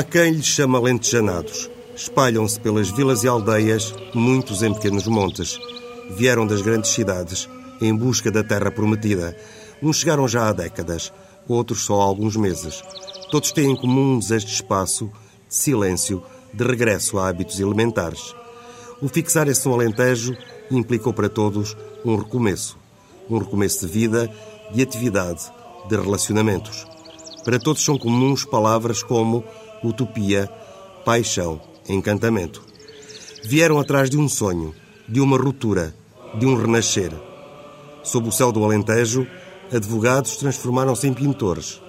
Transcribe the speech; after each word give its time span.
Há 0.00 0.02
quem 0.02 0.32
lhes 0.32 0.46
chama 0.46 0.80
lentejanados. 0.80 1.68
Espalham-se 1.94 2.58
pelas 2.58 2.88
vilas 2.90 3.22
e 3.22 3.28
aldeias, 3.28 3.94
muitos 4.14 4.62
em 4.62 4.72
pequenos 4.72 5.06
montes. 5.06 5.58
Vieram 6.16 6.46
das 6.46 6.62
grandes 6.62 6.92
cidades, 6.92 7.46
em 7.82 7.94
busca 7.94 8.30
da 8.30 8.42
terra 8.42 8.70
prometida. 8.70 9.36
Uns 9.82 9.98
chegaram 9.98 10.26
já 10.26 10.48
há 10.48 10.54
décadas, 10.54 11.12
outros 11.46 11.82
só 11.82 12.00
há 12.00 12.04
alguns 12.04 12.34
meses. 12.34 12.82
Todos 13.30 13.52
têm 13.52 13.72
em 13.72 13.76
comum 13.76 14.14
um 14.14 14.18
desejo 14.18 14.46
de 14.46 14.54
espaço, 14.54 15.12
de 15.46 15.54
silêncio, 15.54 16.22
de 16.50 16.64
regresso 16.64 17.18
a 17.18 17.28
hábitos 17.28 17.60
elementares. 17.60 18.34
O 19.02 19.06
fixar-se 19.06 19.68
no 19.68 19.74
Alentejo 19.74 20.34
implicou 20.70 21.12
para 21.12 21.28
todos 21.28 21.76
um 22.06 22.16
recomeço. 22.16 22.78
Um 23.28 23.36
recomeço 23.36 23.86
de 23.86 23.92
vida, 23.92 24.32
de 24.72 24.80
atividade, 24.80 25.42
de 25.90 25.94
relacionamentos. 25.94 26.86
Para 27.44 27.58
todos 27.58 27.84
são 27.84 27.98
comuns 27.98 28.46
palavras 28.46 29.02
como 29.02 29.44
utopia, 29.82 30.48
paixão, 31.04 31.60
encantamento. 31.88 32.62
Vieram 33.44 33.78
atrás 33.78 34.10
de 34.10 34.18
um 34.18 34.28
sonho, 34.28 34.74
de 35.08 35.20
uma 35.20 35.36
ruptura, 35.36 35.94
de 36.38 36.46
um 36.46 36.54
renascer. 36.54 37.12
Sob 38.02 38.28
o 38.28 38.32
céu 38.32 38.52
do 38.52 38.64
Alentejo, 38.64 39.26
advogados 39.72 40.36
transformaram-se 40.36 41.06
em 41.06 41.14
pintores, 41.14 41.80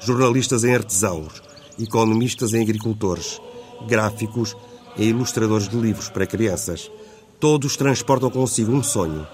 jornalistas 0.00 0.64
em 0.64 0.74
artesãos, 0.74 1.42
economistas 1.80 2.54
em 2.54 2.62
agricultores, 2.62 3.40
gráficos 3.88 4.56
em 4.96 5.08
ilustradores 5.08 5.68
de 5.68 5.76
livros 5.76 6.08
para 6.08 6.26
crianças. 6.26 6.90
Todos 7.40 7.76
transportam 7.76 8.30
consigo 8.30 8.72
um 8.72 8.82
sonho 8.82 9.26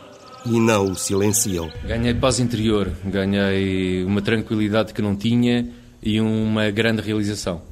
e 0.47 0.59
não 0.59 0.93
o 0.93 0.95
silenciam. 0.95 1.71
Ganhei 1.87 2.15
paz 2.15 2.41
interior, 2.41 2.91
ganhei 3.05 4.05
uma 4.05 4.23
tranquilidade 4.23 4.95
que 4.95 5.03
não 5.03 5.15
tinha 5.15 5.69
e 6.03 6.21
uma 6.21 6.71
grande 6.71 7.03
realização. 7.03 7.63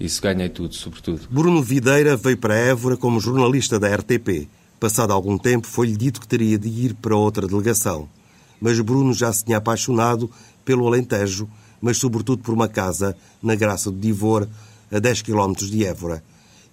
Isso 0.00 0.22
ganhei 0.22 0.48
tudo, 0.48 0.74
sobretudo. 0.74 1.28
Bruno 1.30 1.62
Videira 1.62 2.16
veio 2.16 2.38
para 2.38 2.56
Évora 2.56 2.96
como 2.96 3.20
jornalista 3.20 3.78
da 3.78 3.94
RTP. 3.94 4.48
Passado 4.80 5.12
algum 5.12 5.36
tempo, 5.36 5.66
foi-lhe 5.66 5.94
dito 5.94 6.20
que 6.20 6.26
teria 6.26 6.58
de 6.58 6.68
ir 6.68 6.94
para 6.94 7.14
outra 7.14 7.46
delegação. 7.46 8.08
Mas 8.58 8.80
Bruno 8.80 9.12
já 9.12 9.30
se 9.30 9.44
tinha 9.44 9.58
apaixonado 9.58 10.30
pelo 10.64 10.86
Alentejo, 10.86 11.46
mas 11.82 11.98
sobretudo 11.98 12.42
por 12.42 12.54
uma 12.54 12.66
casa 12.66 13.14
na 13.42 13.54
Graça 13.54 13.90
do 13.90 13.98
Divor, 13.98 14.48
a 14.90 14.98
10 14.98 15.22
km 15.22 15.52
de 15.52 15.84
Évora 15.84 16.22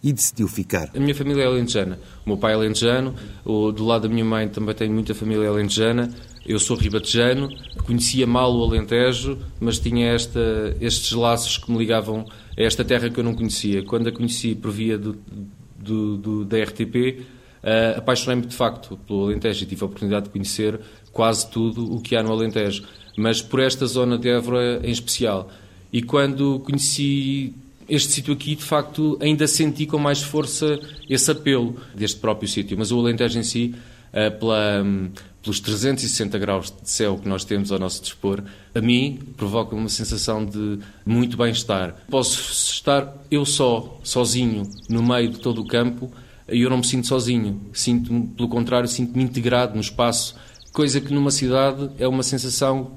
e 0.03 0.13
decidiu 0.13 0.47
ficar. 0.47 0.89
A 0.95 0.99
minha 0.99 1.15
família 1.15 1.43
é 1.43 1.47
alentejana. 1.47 1.99
O 2.25 2.29
meu 2.29 2.37
pai 2.37 2.53
é 2.53 2.55
alentejano, 2.55 3.15
o, 3.43 3.71
do 3.71 3.85
lado 3.85 4.07
da 4.07 4.13
minha 4.13 4.25
mãe 4.25 4.47
também 4.47 4.75
tem 4.75 4.89
muita 4.89 5.13
família 5.13 5.49
alentejana. 5.49 6.09
Eu 6.47 6.59
sou 6.59 6.77
ribatejano, 6.77 7.49
conhecia 7.85 8.25
mal 8.25 8.55
o 8.55 8.63
Alentejo, 8.63 9.37
mas 9.59 9.79
tinha 9.79 10.13
esta, 10.13 10.75
estes 10.79 11.11
laços 11.11 11.57
que 11.57 11.69
me 11.69 11.77
ligavam 11.77 12.25
a 12.57 12.61
esta 12.61 12.85
terra 12.85 13.09
que 13.09 13.19
eu 13.19 13.23
não 13.23 13.33
conhecia. 13.33 13.83
Quando 13.83 14.07
a 14.07 14.11
conheci 14.13 14.55
por 14.55 14.71
via 14.71 14.97
do, 14.97 15.17
do, 15.77 16.15
do 16.15 16.45
da 16.45 16.57
RTP, 16.63 16.95
uh, 17.19 17.23
eh, 17.63 17.95
apaixonei-me 17.97 18.47
de 18.47 18.55
facto 18.55 18.97
pelo 19.05 19.25
Alentejo 19.25 19.63
e 19.63 19.67
tive 19.67 19.83
a 19.83 19.85
oportunidade 19.87 20.25
de 20.25 20.31
conhecer 20.31 20.79
quase 21.11 21.51
tudo 21.51 21.93
o 21.93 21.99
que 21.99 22.15
há 22.15 22.23
no 22.23 22.31
Alentejo, 22.31 22.83
mas 23.17 23.41
por 23.41 23.59
esta 23.59 23.85
zona 23.85 24.17
de 24.17 24.29
Évora 24.29 24.79
em 24.83 24.91
especial. 24.91 25.51
E 25.91 26.01
quando 26.01 26.59
conheci 26.59 27.53
este 27.89 28.13
sítio 28.13 28.33
aqui, 28.33 28.55
de 28.55 28.63
facto, 28.63 29.17
ainda 29.21 29.47
senti 29.47 29.85
com 29.85 29.97
mais 29.97 30.21
força 30.21 30.79
esse 31.09 31.29
apelo 31.29 31.75
deste 31.93 32.19
próprio 32.19 32.47
sítio. 32.47 32.77
Mas 32.77 32.91
o 32.91 32.99
Alentejo 32.99 33.37
em 33.37 33.43
si, 33.43 33.75
eh, 34.13 34.29
pela, 34.29 34.85
pelos 35.41 35.59
360 35.59 36.37
graus 36.37 36.73
de 36.83 36.89
céu 36.89 37.17
que 37.17 37.27
nós 37.27 37.45
temos 37.45 37.71
ao 37.71 37.79
nosso 37.79 38.01
dispor, 38.01 38.43
a 38.75 38.81
mim 38.81 39.19
provoca 39.37 39.75
uma 39.75 39.89
sensação 39.89 40.45
de 40.45 40.79
muito 41.05 41.37
bem-estar. 41.37 41.95
Posso 42.09 42.51
estar 42.51 43.13
eu 43.31 43.45
só, 43.45 43.99
sozinho, 44.03 44.69
no 44.89 45.01
meio 45.01 45.29
de 45.29 45.39
todo 45.39 45.61
o 45.61 45.67
campo, 45.67 46.11
e 46.49 46.61
eu 46.61 46.69
não 46.69 46.77
me 46.77 46.85
sinto 46.85 47.07
sozinho. 47.07 47.61
Sinto-me, 47.73 48.27
pelo 48.27 48.49
contrário, 48.49 48.87
sinto-me 48.87 49.23
integrado 49.23 49.75
no 49.75 49.81
espaço, 49.81 50.35
coisa 50.71 51.01
que 51.01 51.13
numa 51.13 51.31
cidade 51.31 51.89
é 51.97 52.07
uma 52.07 52.23
sensação 52.23 52.91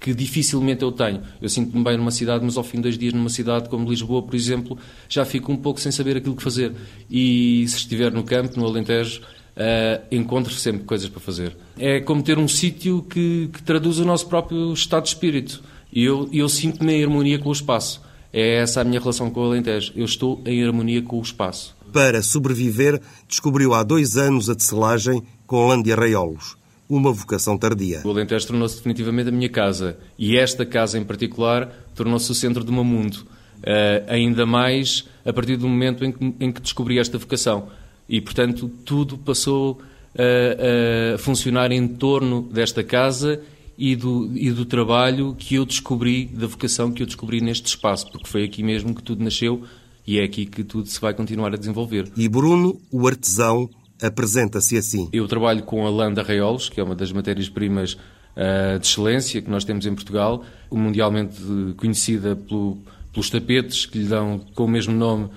que 0.00 0.14
dificilmente 0.14 0.82
eu 0.82 0.90
tenho. 0.90 1.22
Eu 1.40 1.48
sinto-me 1.48 1.84
bem 1.84 1.96
numa 1.98 2.10
cidade, 2.10 2.42
mas 2.42 2.56
ao 2.56 2.64
fim 2.64 2.78
de 2.78 2.84
dois 2.84 2.98
dias 2.98 3.12
numa 3.12 3.28
cidade 3.28 3.68
como 3.68 3.88
Lisboa, 3.88 4.22
por 4.22 4.34
exemplo, 4.34 4.78
já 5.08 5.26
fico 5.26 5.52
um 5.52 5.56
pouco 5.56 5.78
sem 5.78 5.92
saber 5.92 6.16
aquilo 6.16 6.34
que 6.34 6.42
fazer. 6.42 6.72
E 7.10 7.66
se 7.68 7.76
estiver 7.76 8.10
no 8.10 8.24
campo, 8.24 8.58
no 8.58 8.66
Alentejo, 8.66 9.20
uh, 9.60 10.02
encontro 10.10 10.52
sempre 10.52 10.84
coisas 10.84 11.08
para 11.08 11.20
fazer. 11.20 11.56
É 11.78 12.00
como 12.00 12.22
ter 12.22 12.38
um 12.38 12.48
sítio 12.48 13.02
que, 13.02 13.50
que, 13.52 13.62
traduz 13.62 13.98
o 13.98 14.04
nosso 14.04 14.26
próprio 14.26 14.72
estado 14.72 15.02
de 15.04 15.10
espírito. 15.10 15.62
E 15.92 16.04
eu, 16.04 16.28
eu 16.32 16.48
sinto-me 16.48 16.94
em 16.94 17.04
harmonia 17.04 17.38
com 17.38 17.50
o 17.50 17.52
espaço. 17.52 18.00
É 18.32 18.56
essa 18.56 18.80
a 18.80 18.84
minha 18.84 19.00
relação 19.00 19.30
com 19.30 19.40
o 19.40 19.44
Alentejo. 19.44 19.92
Eu 19.94 20.04
estou 20.04 20.40
em 20.46 20.64
harmonia 20.64 21.02
com 21.02 21.18
o 21.18 21.22
espaço. 21.22 21.76
Para 21.92 22.22
sobreviver, 22.22 23.00
descobriu 23.28 23.74
há 23.74 23.82
dois 23.82 24.16
anos 24.16 24.48
a 24.48 24.54
tecelagem 24.54 25.22
com 25.46 25.66
lã 25.66 25.82
de 25.82 25.92
arraiolos 25.92 26.60
uma 26.88 27.12
vocação 27.12 27.56
tardia. 27.56 28.00
O 28.04 28.10
Alentejo 28.10 28.48
tornou-se 28.48 28.74
definitivamente 28.74 29.28
a 29.28 29.32
minha 29.32 29.48
casa 29.48 29.96
e 30.18 30.36
esta 30.36 30.66
casa 30.66 30.98
em 30.98 31.04
particular 31.04 31.72
tornou-se 31.94 32.28
o 32.32 32.34
centro 32.34 32.64
do 32.64 32.72
meu 32.72 32.82
mundo. 32.82 33.24
Uh, 33.60 34.02
ainda 34.08 34.44
mais 34.44 35.06
a 35.24 35.32
partir 35.32 35.56
do 35.56 35.68
momento 35.68 36.04
em 36.04 36.10
que, 36.10 36.34
em 36.40 36.50
que, 36.50 36.60
descobri 36.60 36.98
esta 36.98 37.16
vocação. 37.16 37.68
E, 38.10 38.20
portanto, 38.20 38.68
tudo 38.84 39.16
passou 39.16 39.80
a, 40.18 41.14
a 41.14 41.18
funcionar 41.18 41.70
em 41.70 41.86
torno 41.86 42.42
desta 42.42 42.82
casa 42.82 43.40
e 43.78 43.94
do, 43.94 44.36
e 44.36 44.50
do 44.50 44.64
trabalho 44.64 45.34
que 45.38 45.54
eu 45.54 45.64
descobri, 45.64 46.26
da 46.26 46.48
vocação 46.48 46.90
que 46.90 47.02
eu 47.02 47.06
descobri 47.06 47.40
neste 47.40 47.68
espaço, 47.68 48.10
porque 48.10 48.26
foi 48.26 48.42
aqui 48.42 48.64
mesmo 48.64 48.94
que 48.94 49.02
tudo 49.02 49.22
nasceu 49.22 49.62
e 50.04 50.18
é 50.18 50.24
aqui 50.24 50.44
que 50.44 50.64
tudo 50.64 50.88
se 50.88 51.00
vai 51.00 51.14
continuar 51.14 51.54
a 51.54 51.56
desenvolver. 51.56 52.10
E 52.16 52.28
Bruno, 52.28 52.80
o 52.90 53.06
artesão, 53.06 53.70
apresenta-se 54.02 54.76
assim. 54.76 55.08
Eu 55.12 55.28
trabalho 55.28 55.62
com 55.62 55.86
a 55.86 55.90
lã 55.90 56.12
de 56.12 56.18
arraiolos, 56.18 56.68
que 56.68 56.80
é 56.80 56.82
uma 56.82 56.96
das 56.96 57.12
matérias-primas 57.12 57.92
uh, 57.94 58.78
de 58.80 58.86
excelência 58.86 59.40
que 59.40 59.48
nós 59.48 59.64
temos 59.64 59.86
em 59.86 59.94
Portugal, 59.94 60.44
mundialmente 60.70 61.40
conhecida 61.76 62.34
pelo, 62.34 62.78
pelos 63.12 63.30
tapetes 63.30 63.86
que 63.86 63.98
lhe 63.98 64.08
dão 64.08 64.40
com 64.54 64.64
o 64.64 64.68
mesmo 64.68 64.94
nome 64.94 65.28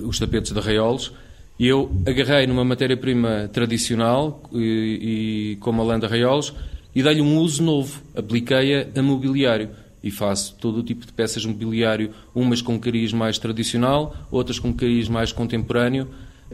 os 0.00 0.18
tapetes 0.18 0.52
de 0.52 0.58
arraiolos. 0.58 1.12
E 1.58 1.66
eu 1.66 1.90
agarrei 2.06 2.46
numa 2.46 2.64
matéria-prima 2.64 3.48
tradicional, 3.52 4.42
e, 4.52 5.52
e, 5.52 5.56
como 5.56 5.80
a 5.80 5.84
lã 5.84 5.98
de 5.98 6.04
arraiolos, 6.04 6.52
e 6.94 7.02
dei-lhe 7.02 7.20
um 7.20 7.38
uso 7.38 7.62
novo. 7.62 8.02
Apliquei-a 8.14 8.88
a 8.98 9.02
mobiliário 9.02 9.70
e 10.02 10.10
faço 10.10 10.54
todo 10.60 10.78
o 10.78 10.82
tipo 10.82 11.04
de 11.06 11.12
peças 11.12 11.42
de 11.42 11.48
mobiliário, 11.48 12.10
umas 12.34 12.62
com 12.62 12.78
cariz 12.78 13.12
mais 13.12 13.38
tradicional, 13.38 14.14
outras 14.30 14.58
com 14.58 14.72
cariz 14.72 15.08
mais 15.08 15.32
contemporâneo, 15.32 16.08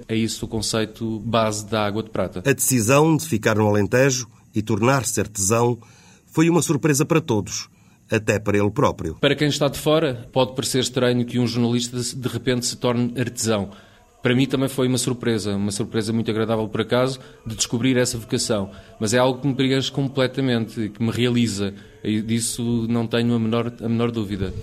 é 0.08 0.16
isso 0.16 0.46
o 0.46 0.48
conceito 0.48 1.20
base 1.20 1.66
da 1.66 1.84
água 1.84 2.02
de 2.02 2.10
prata. 2.10 2.42
A 2.46 2.52
decisão 2.52 3.16
de 3.16 3.26
ficar 3.26 3.56
no 3.56 3.66
Alentejo 3.66 4.26
e 4.54 4.62
tornar-se 4.62 5.20
artesão 5.20 5.78
foi 6.26 6.48
uma 6.48 6.62
surpresa 6.62 7.04
para 7.04 7.20
todos, 7.20 7.68
até 8.10 8.38
para 8.38 8.56
ele 8.56 8.70
próprio. 8.70 9.16
Para 9.20 9.34
quem 9.34 9.48
está 9.48 9.68
de 9.68 9.78
fora, 9.78 10.28
pode 10.32 10.54
parecer 10.54 10.80
estranho 10.80 11.24
que 11.26 11.38
um 11.38 11.46
jornalista 11.46 11.98
de 11.98 12.28
repente 12.28 12.64
se 12.66 12.76
torne 12.76 13.12
artesão. 13.18 13.70
Para 14.22 14.36
mim 14.36 14.46
também 14.46 14.68
foi 14.68 14.86
uma 14.86 14.98
surpresa, 14.98 15.56
uma 15.56 15.72
surpresa 15.72 16.12
muito 16.12 16.30
agradável 16.30 16.68
por 16.68 16.80
acaso, 16.80 17.18
de 17.44 17.56
descobrir 17.56 17.96
essa 17.96 18.16
vocação. 18.16 18.70
Mas 19.00 19.12
é 19.12 19.18
algo 19.18 19.40
que 19.40 19.48
me 19.48 19.54
preenche 19.54 19.90
completamente, 19.90 20.90
que 20.90 21.02
me 21.02 21.10
realiza. 21.10 21.74
E 22.04 22.22
disso 22.22 22.86
não 22.88 23.04
tenho 23.04 23.34
a 23.34 23.38
menor, 23.38 23.72
a 23.82 23.88
menor 23.88 24.12
dúvida. 24.12 24.54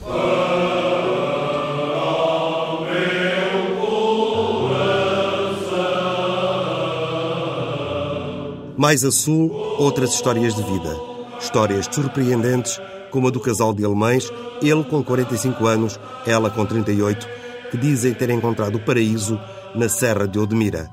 Mais 8.78 9.04
a 9.04 9.12
sul, 9.12 9.52
outras 9.78 10.14
histórias 10.14 10.56
de 10.56 10.64
vida. 10.64 10.96
Histórias 11.38 11.90
surpreendentes, 11.92 12.80
como 13.12 13.28
a 13.28 13.32
do 13.32 13.42
casal 13.42 13.74
de 13.74 13.84
alemães, 13.84 14.32
ele 14.62 14.86
com 14.86 15.04
45 15.04 15.68
anos, 15.68 16.00
ela 16.26 16.50
com 16.50 16.66
38, 16.66 17.28
que 17.70 17.78
dizem 17.78 18.14
ter 18.14 18.30
encontrado 18.30 18.76
o 18.76 18.80
paraíso 18.80 19.40
na 19.76 19.90
Serra 19.90 20.28
de 20.28 20.40
Odmira. 20.40 20.90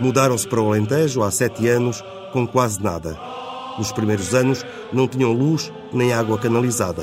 Mudaram-se 0.00 0.48
para 0.48 0.60
o 0.60 0.68
Alentejo 0.68 1.22
há 1.22 1.30
sete 1.30 1.68
anos, 1.68 2.02
com 2.32 2.46
quase 2.46 2.82
nada. 2.82 3.18
Nos 3.78 3.92
primeiros 3.92 4.34
anos 4.34 4.64
não 4.92 5.06
tinham 5.06 5.32
luz 5.32 5.72
nem 5.92 6.12
água 6.12 6.38
canalizada. 6.38 7.02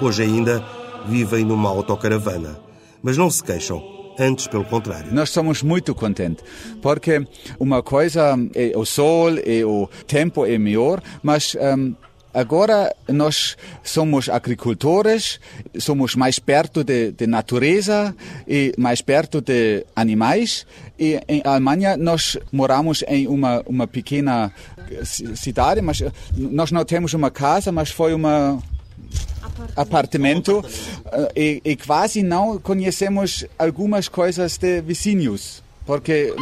Hoje 0.00 0.22
ainda 0.22 0.64
vivem 1.06 1.44
numa 1.44 1.68
autocaravana. 1.68 2.58
Mas 3.02 3.16
não 3.16 3.30
se 3.30 3.42
queixam 3.42 3.92
Antes, 4.18 4.46
pelo 4.46 4.64
contrário. 4.64 5.12
Nós 5.12 5.30
somos 5.30 5.62
muito 5.62 5.94
contentes, 5.94 6.44
porque 6.80 7.26
uma 7.58 7.82
coisa 7.82 8.36
é 8.54 8.72
o 8.76 8.84
sol 8.84 9.30
e 9.38 9.64
o 9.64 9.88
tempo 10.06 10.44
é 10.44 10.58
melhor, 10.58 11.02
mas 11.22 11.56
um, 11.56 11.94
Agora 12.34 12.94
nós 13.08 13.56
somos 13.82 14.28
agricultores, 14.28 15.38
somos 15.78 16.14
mais 16.14 16.38
perto 16.38 16.82
de, 16.82 17.12
de, 17.12 17.26
natureza 17.26 18.14
e 18.48 18.72
mais 18.78 19.02
perto 19.02 19.40
de 19.40 19.84
animais. 19.94 20.66
E 20.98 21.20
em 21.28 21.42
Alemanha 21.44 21.96
nós 21.96 22.38
moramos 22.50 23.04
em 23.06 23.26
uma, 23.26 23.62
uma 23.66 23.86
pequena 23.86 24.52
cidade, 25.34 25.82
mas 25.82 26.02
nós 26.36 26.72
não 26.72 26.84
temos 26.84 27.12
uma 27.12 27.30
casa, 27.30 27.70
mas 27.70 27.90
foi 27.90 28.14
uma 28.14 28.62
apartamento 29.76 30.64
e, 31.36 31.60
e 31.64 31.76
quase 31.76 32.22
não 32.22 32.58
conhecemos 32.58 33.44
algumas 33.58 34.08
coisas 34.08 34.56
de 34.56 34.80
vizinhos, 34.80 35.62
porque 35.84 36.34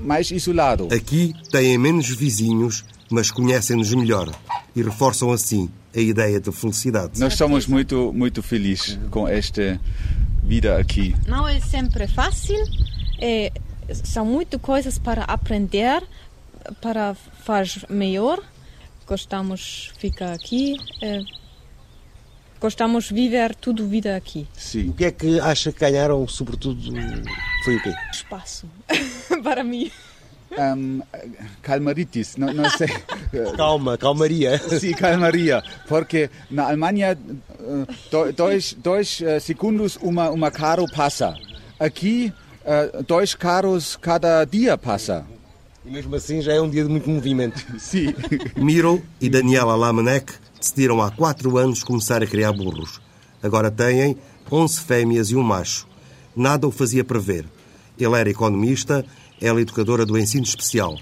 mais 0.00 0.30
isolado. 0.30 0.88
Aqui 0.92 1.34
têm 1.50 1.78
menos 1.78 2.08
vizinhos, 2.08 2.84
mas 3.12 3.30
conhecem-nos 3.30 3.92
melhor 3.94 4.30
e 4.74 4.82
reforçam 4.82 5.30
assim 5.30 5.70
a 5.94 6.00
ideia 6.00 6.40
de 6.40 6.50
felicidade. 6.50 7.20
Nós 7.20 7.34
somos 7.34 7.66
muito 7.66 8.12
muito 8.12 8.42
felizes 8.42 8.98
com 9.10 9.28
esta 9.28 9.80
vida 10.42 10.78
aqui. 10.78 11.14
Não 11.26 11.46
é 11.46 11.60
sempre 11.60 12.06
fácil, 12.08 12.58
é, 13.20 13.52
são 14.04 14.24
muitas 14.24 14.60
coisas 14.60 14.98
para 14.98 15.24
aprender, 15.24 16.02
para 16.80 17.14
fazer 17.44 17.86
melhor. 17.88 18.42
Gostamos 19.06 19.92
ficar 19.98 20.32
aqui, 20.32 20.76
é, 21.02 21.20
gostamos 22.60 23.06
de 23.06 23.14
viver 23.14 23.54
tudo 23.54 23.86
vida 23.86 24.16
aqui. 24.16 24.46
Sim. 24.54 24.90
O 24.90 24.92
que 24.94 25.04
é 25.04 25.10
que 25.10 25.40
acha 25.40 25.72
que 25.72 25.80
ganharam, 25.80 26.26
sobretudo, 26.26 26.80
foi 27.64 27.76
o 27.76 27.82
quê? 27.82 27.92
Espaço, 28.12 28.66
para 29.42 29.62
mim. 29.62 29.90
Um, 30.58 31.00
calmaritis, 31.62 32.36
não, 32.36 32.52
não 32.52 32.68
sei. 32.70 32.88
Calma, 33.56 33.96
calmaria. 33.96 34.58
Sim, 34.58 34.92
calmaria, 34.92 35.62
porque 35.88 36.28
na 36.50 36.66
Alemanha 36.66 37.16
dois, 38.36 38.74
dois 38.74 39.22
segundos 39.40 39.98
uma, 40.02 40.30
uma 40.30 40.50
carro 40.50 40.86
passa. 40.92 41.34
Aqui, 41.80 42.32
dois 43.06 43.34
carros 43.34 43.96
cada 43.96 44.44
dia 44.44 44.76
passa. 44.76 45.24
E 45.84 45.90
mesmo 45.90 46.14
assim 46.14 46.40
já 46.40 46.52
é 46.52 46.60
um 46.60 46.68
dia 46.68 46.84
de 46.84 46.90
muito 46.90 47.08
movimento. 47.08 47.64
Sim. 47.78 48.14
Miro 48.56 49.02
e 49.20 49.28
Daniela 49.28 49.74
Lamenek 49.74 50.32
decidiram 50.58 51.02
há 51.02 51.10
quatro 51.10 51.56
anos 51.58 51.82
começar 51.82 52.22
a 52.22 52.26
criar 52.26 52.52
burros. 52.52 53.00
Agora 53.42 53.70
têm 53.70 54.16
11 54.50 54.80
fêmeas 54.82 55.30
e 55.30 55.36
um 55.36 55.42
macho. 55.42 55.88
Nada 56.36 56.68
o 56.68 56.70
fazia 56.70 57.02
prever. 57.02 57.46
Ele 57.98 58.18
era 58.18 58.30
economista 58.30 59.04
ela 59.42 59.58
é 59.58 59.62
educadora 59.62 60.06
do 60.06 60.16
ensino 60.16 60.44
especial. 60.44 60.96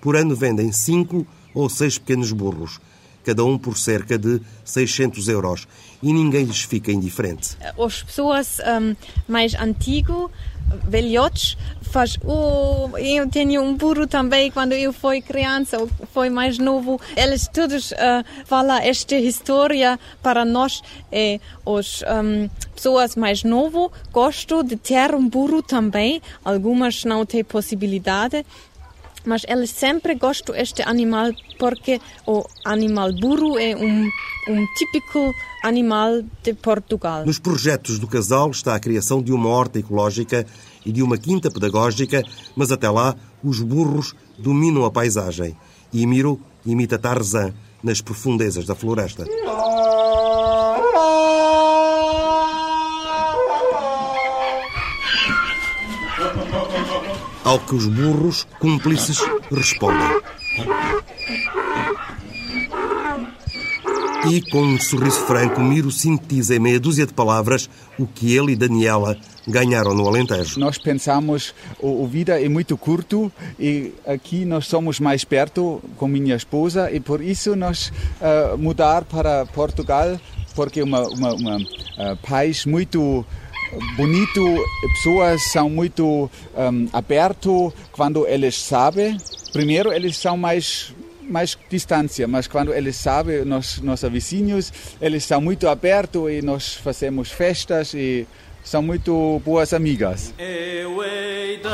Por 0.00 0.16
ano 0.16 0.36
vendem 0.36 0.70
cinco 0.70 1.26
ou 1.52 1.68
seis 1.68 1.98
pequenos 1.98 2.32
burros, 2.32 2.80
cada 3.24 3.44
um 3.44 3.58
por 3.58 3.76
cerca 3.76 4.16
de 4.16 4.40
600 4.64 5.28
euros, 5.28 5.66
e 6.02 6.12
ninguém 6.12 6.44
lhes 6.44 6.62
fica 6.62 6.90
indiferente. 6.90 7.56
As 7.78 8.02
pessoas 8.02 8.58
um, 8.60 8.96
mais 9.28 9.54
antigas, 9.54 10.30
velhotes, 10.84 11.56
faz, 11.82 12.18
oh, 12.24 12.96
eu 12.96 13.28
tenho 13.28 13.62
um 13.62 13.76
burro 13.76 14.06
também 14.06 14.50
quando 14.50 14.72
eu 14.72 14.92
fui 14.92 15.20
criança 15.20 15.78
ou 15.78 15.88
foi 16.12 16.30
mais 16.30 16.58
novo. 16.58 17.00
Eles 17.16 17.48
todos 17.48 17.92
uh, 17.92 18.24
falam 18.44 18.78
esta 18.78 19.14
história 19.16 20.00
para 20.22 20.44
nós, 20.44 20.82
é, 21.10 21.38
os 21.64 22.02
um, 22.02 22.48
pessoas 22.74 23.14
mais 23.14 23.44
novas 23.44 23.90
gostam 24.10 24.64
de 24.64 24.76
ter 24.76 25.14
um 25.14 25.28
burro 25.28 25.62
também. 25.62 26.20
Algumas 26.44 27.04
não 27.04 27.24
têm 27.24 27.44
possibilidade 27.44 28.44
mas 29.24 29.42
eles 29.48 29.70
sempre 29.70 30.14
gostam 30.14 30.54
deste 30.54 30.82
animal 30.82 31.30
porque 31.58 32.00
o 32.26 32.44
animal 32.64 33.12
burro 33.12 33.58
é 33.58 33.76
um, 33.76 34.08
um 34.48 34.66
típico 34.76 35.32
animal 35.62 36.22
de 36.42 36.54
Portugal. 36.54 37.24
Nos 37.24 37.38
projetos 37.38 37.98
do 37.98 38.06
casal 38.06 38.50
está 38.50 38.74
a 38.74 38.80
criação 38.80 39.22
de 39.22 39.32
uma 39.32 39.48
horta 39.48 39.78
ecológica 39.78 40.46
e 40.84 40.92
de 40.92 41.02
uma 41.02 41.16
quinta 41.16 41.50
pedagógica, 41.50 42.22
mas 42.56 42.72
até 42.72 42.90
lá 42.90 43.14
os 43.42 43.60
burros 43.60 44.14
dominam 44.38 44.84
a 44.84 44.90
paisagem. 44.90 45.56
E 45.92 46.06
Miro 46.06 46.40
imita 46.64 46.98
Tarzan 46.98 47.52
nas 47.82 48.00
profundezas 48.00 48.64
da 48.64 48.74
floresta. 48.74 49.26
Ao 57.44 57.58
que 57.58 57.74
os 57.74 57.86
burros, 57.86 58.46
cúmplices, 58.58 59.18
respondem. 59.50 60.22
E, 64.30 64.40
com 64.50 64.62
um 64.62 64.78
sorriso 64.78 65.18
franco, 65.26 65.60
Miro 65.60 65.90
sintetiza 65.90 66.54
em 66.54 66.60
meia 66.60 66.78
dúzia 66.78 67.04
de 67.04 67.12
palavras 67.12 67.68
o 67.98 68.06
que 68.06 68.36
ele 68.36 68.52
e 68.52 68.56
Daniela 68.56 69.18
ganharam 69.48 69.92
no 69.94 70.06
Alentejo. 70.06 70.60
Nós 70.60 70.78
pensamos, 70.78 71.52
o, 71.80 72.04
o 72.04 72.06
vida 72.06 72.40
é 72.40 72.48
muito 72.48 72.76
curto 72.76 73.32
e 73.58 73.92
aqui 74.06 74.44
nós 74.44 74.68
somos 74.68 75.00
mais 75.00 75.24
perto 75.24 75.82
com 75.96 76.06
minha 76.06 76.36
esposa 76.36 76.88
e 76.92 77.00
por 77.00 77.20
isso 77.20 77.56
nós 77.56 77.88
uh, 78.20 78.56
mudar 78.56 79.04
para 79.04 79.44
Portugal 79.46 80.20
porque 80.54 80.82
uma, 80.82 81.02
uma, 81.08 81.34
uma 81.34 81.56
uh, 81.56 82.16
país 82.22 82.64
muito 82.64 83.24
bonito, 83.96 84.42
pessoas 84.94 85.42
são 85.44 85.68
muito 85.70 86.30
um, 86.56 86.88
aberto 86.92 87.72
quando 87.92 88.26
eles 88.26 88.56
sabem. 88.56 89.16
Primeiro, 89.52 89.92
eles 89.92 90.16
são 90.16 90.36
mais 90.36 90.94
mais 91.22 91.56
distância, 91.70 92.26
mas 92.26 92.46
quando 92.46 92.74
eles 92.74 92.96
sabem, 92.96 93.44
nós, 93.44 93.80
nossos 93.80 94.10
vizinhos, 94.10 94.72
eles 95.00 95.24
são 95.24 95.40
muito 95.40 95.68
abertos 95.68 96.30
e 96.30 96.42
nós 96.42 96.74
fazemos 96.74 97.30
festas 97.30 97.94
e 97.94 98.26
são 98.62 98.82
muito 98.82 99.40
boas 99.44 99.72
amigas. 99.72 100.34
Eu 100.38 101.02
hei 101.02 101.58
de 101.58 101.68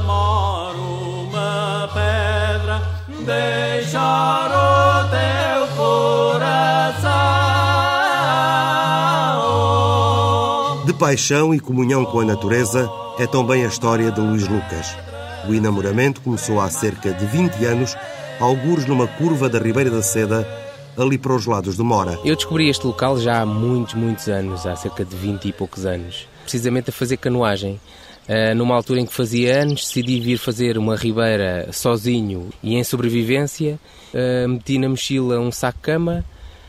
uma 0.00 1.88
pedra, 1.94 2.82
deixar 3.24 3.53
paixão 11.04 11.54
e 11.54 11.60
comunhão 11.60 12.02
com 12.02 12.20
a 12.20 12.24
natureza 12.24 12.90
é 13.18 13.26
também 13.26 13.62
a 13.62 13.68
história 13.68 14.10
de 14.10 14.22
Luís 14.22 14.48
Lucas. 14.48 14.96
O 15.46 15.52
enamoramento 15.52 16.22
começou 16.22 16.58
há 16.58 16.70
cerca 16.70 17.12
de 17.12 17.26
20 17.26 17.62
anos, 17.66 17.94
algures 18.40 18.86
numa 18.86 19.06
curva 19.06 19.46
da 19.46 19.58
Ribeira 19.58 19.90
da 19.90 20.00
Seda, 20.00 20.48
ali 20.96 21.18
para 21.18 21.34
os 21.34 21.44
lados 21.44 21.76
de 21.76 21.82
Mora. 21.82 22.18
Eu 22.24 22.34
descobri 22.34 22.70
este 22.70 22.86
local 22.86 23.20
já 23.20 23.42
há 23.42 23.44
muitos, 23.44 23.92
muitos 23.92 24.28
anos, 24.28 24.64
há 24.64 24.74
cerca 24.76 25.04
de 25.04 25.14
20 25.14 25.46
e 25.46 25.52
poucos 25.52 25.84
anos, 25.84 26.26
precisamente 26.42 26.88
a 26.88 26.92
fazer 26.92 27.18
canoagem. 27.18 27.78
Uh, 28.26 28.54
numa 28.54 28.74
altura 28.74 29.00
em 29.00 29.04
que 29.04 29.12
fazia 29.12 29.60
anos, 29.60 29.82
decidi 29.82 30.18
vir 30.20 30.38
fazer 30.38 30.78
uma 30.78 30.96
ribeira 30.96 31.68
sozinho 31.70 32.48
e 32.62 32.76
em 32.76 32.82
sobrevivência. 32.82 33.78
Uh, 34.14 34.48
meti 34.48 34.78
na 34.78 34.88
mochila 34.88 35.38
um 35.38 35.52
saco-cama, 35.52 36.24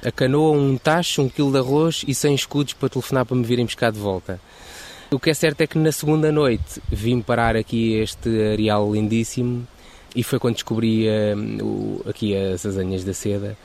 a 0.05 0.11
canoa, 0.11 0.51
um 0.51 0.77
tacho, 0.77 1.23
um 1.23 1.27
quilo 1.27 1.51
de 1.51 1.57
arroz 1.57 2.05
e 2.07 2.13
100 2.13 2.35
escudos 2.35 2.73
para 2.73 2.89
telefonar 2.89 3.25
para 3.25 3.35
me 3.35 3.43
virem 3.43 3.65
buscar 3.65 3.91
de 3.91 3.97
volta. 3.97 4.39
O 5.09 5.19
que 5.19 5.31
é 5.31 5.33
certo 5.33 5.61
é 5.61 5.67
que 5.67 5.79
na 5.79 5.91
segunda 5.91 6.31
noite 6.31 6.79
vim 6.91 7.21
parar 7.21 7.55
aqui 7.55 7.93
este 7.93 8.29
areal 8.53 8.93
lindíssimo 8.93 9.67
e 10.15 10.21
foi 10.21 10.37
quando 10.37 10.55
descobri 10.55 11.07
uh, 11.07 11.65
o, 11.65 12.03
aqui 12.07 12.35
as 12.35 12.65
azanhas 12.65 13.03
da 13.03 13.13
seda 13.13 13.57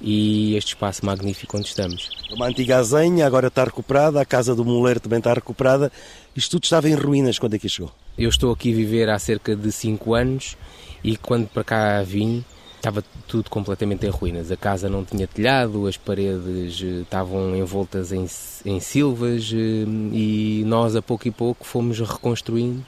e 0.00 0.56
este 0.56 0.68
espaço 0.68 1.04
magnífico 1.04 1.58
onde 1.58 1.68
estamos. 1.68 2.08
Uma 2.32 2.46
antiga 2.46 2.78
azenha, 2.78 3.26
agora 3.26 3.48
está 3.48 3.62
recuperada, 3.62 4.20
a 4.20 4.24
casa 4.24 4.54
do 4.54 4.64
moleiro 4.64 4.98
também 4.98 5.18
está 5.18 5.32
recuperada. 5.32 5.92
Isto 6.34 6.52
tudo 6.52 6.64
estava 6.64 6.88
em 6.88 6.94
ruínas 6.94 7.38
quando 7.38 7.54
aqui 7.54 7.68
chegou? 7.68 7.92
Eu 8.16 8.30
estou 8.30 8.50
aqui 8.50 8.72
a 8.72 8.76
viver 8.76 9.10
há 9.10 9.18
cerca 9.18 9.54
de 9.54 9.70
5 9.70 10.14
anos 10.14 10.56
e 11.04 11.16
quando 11.16 11.46
para 11.48 11.62
cá 11.62 12.02
vim 12.02 12.44
estava 12.82 13.04
tudo 13.28 13.48
completamente 13.48 14.04
em 14.04 14.10
ruínas. 14.10 14.50
A 14.50 14.56
casa 14.56 14.88
não 14.88 15.04
tinha 15.04 15.26
telhado, 15.28 15.86
as 15.86 15.96
paredes 15.96 16.82
eh, 16.82 17.02
estavam 17.02 17.56
envoltas 17.56 18.10
em, 18.10 18.26
em 18.66 18.80
silvas 18.80 19.52
eh, 19.54 19.86
e 20.12 20.64
nós 20.66 20.96
a 20.96 21.00
pouco 21.00 21.28
e 21.28 21.30
pouco 21.30 21.64
fomos 21.64 22.00
reconstruindo 22.00 22.84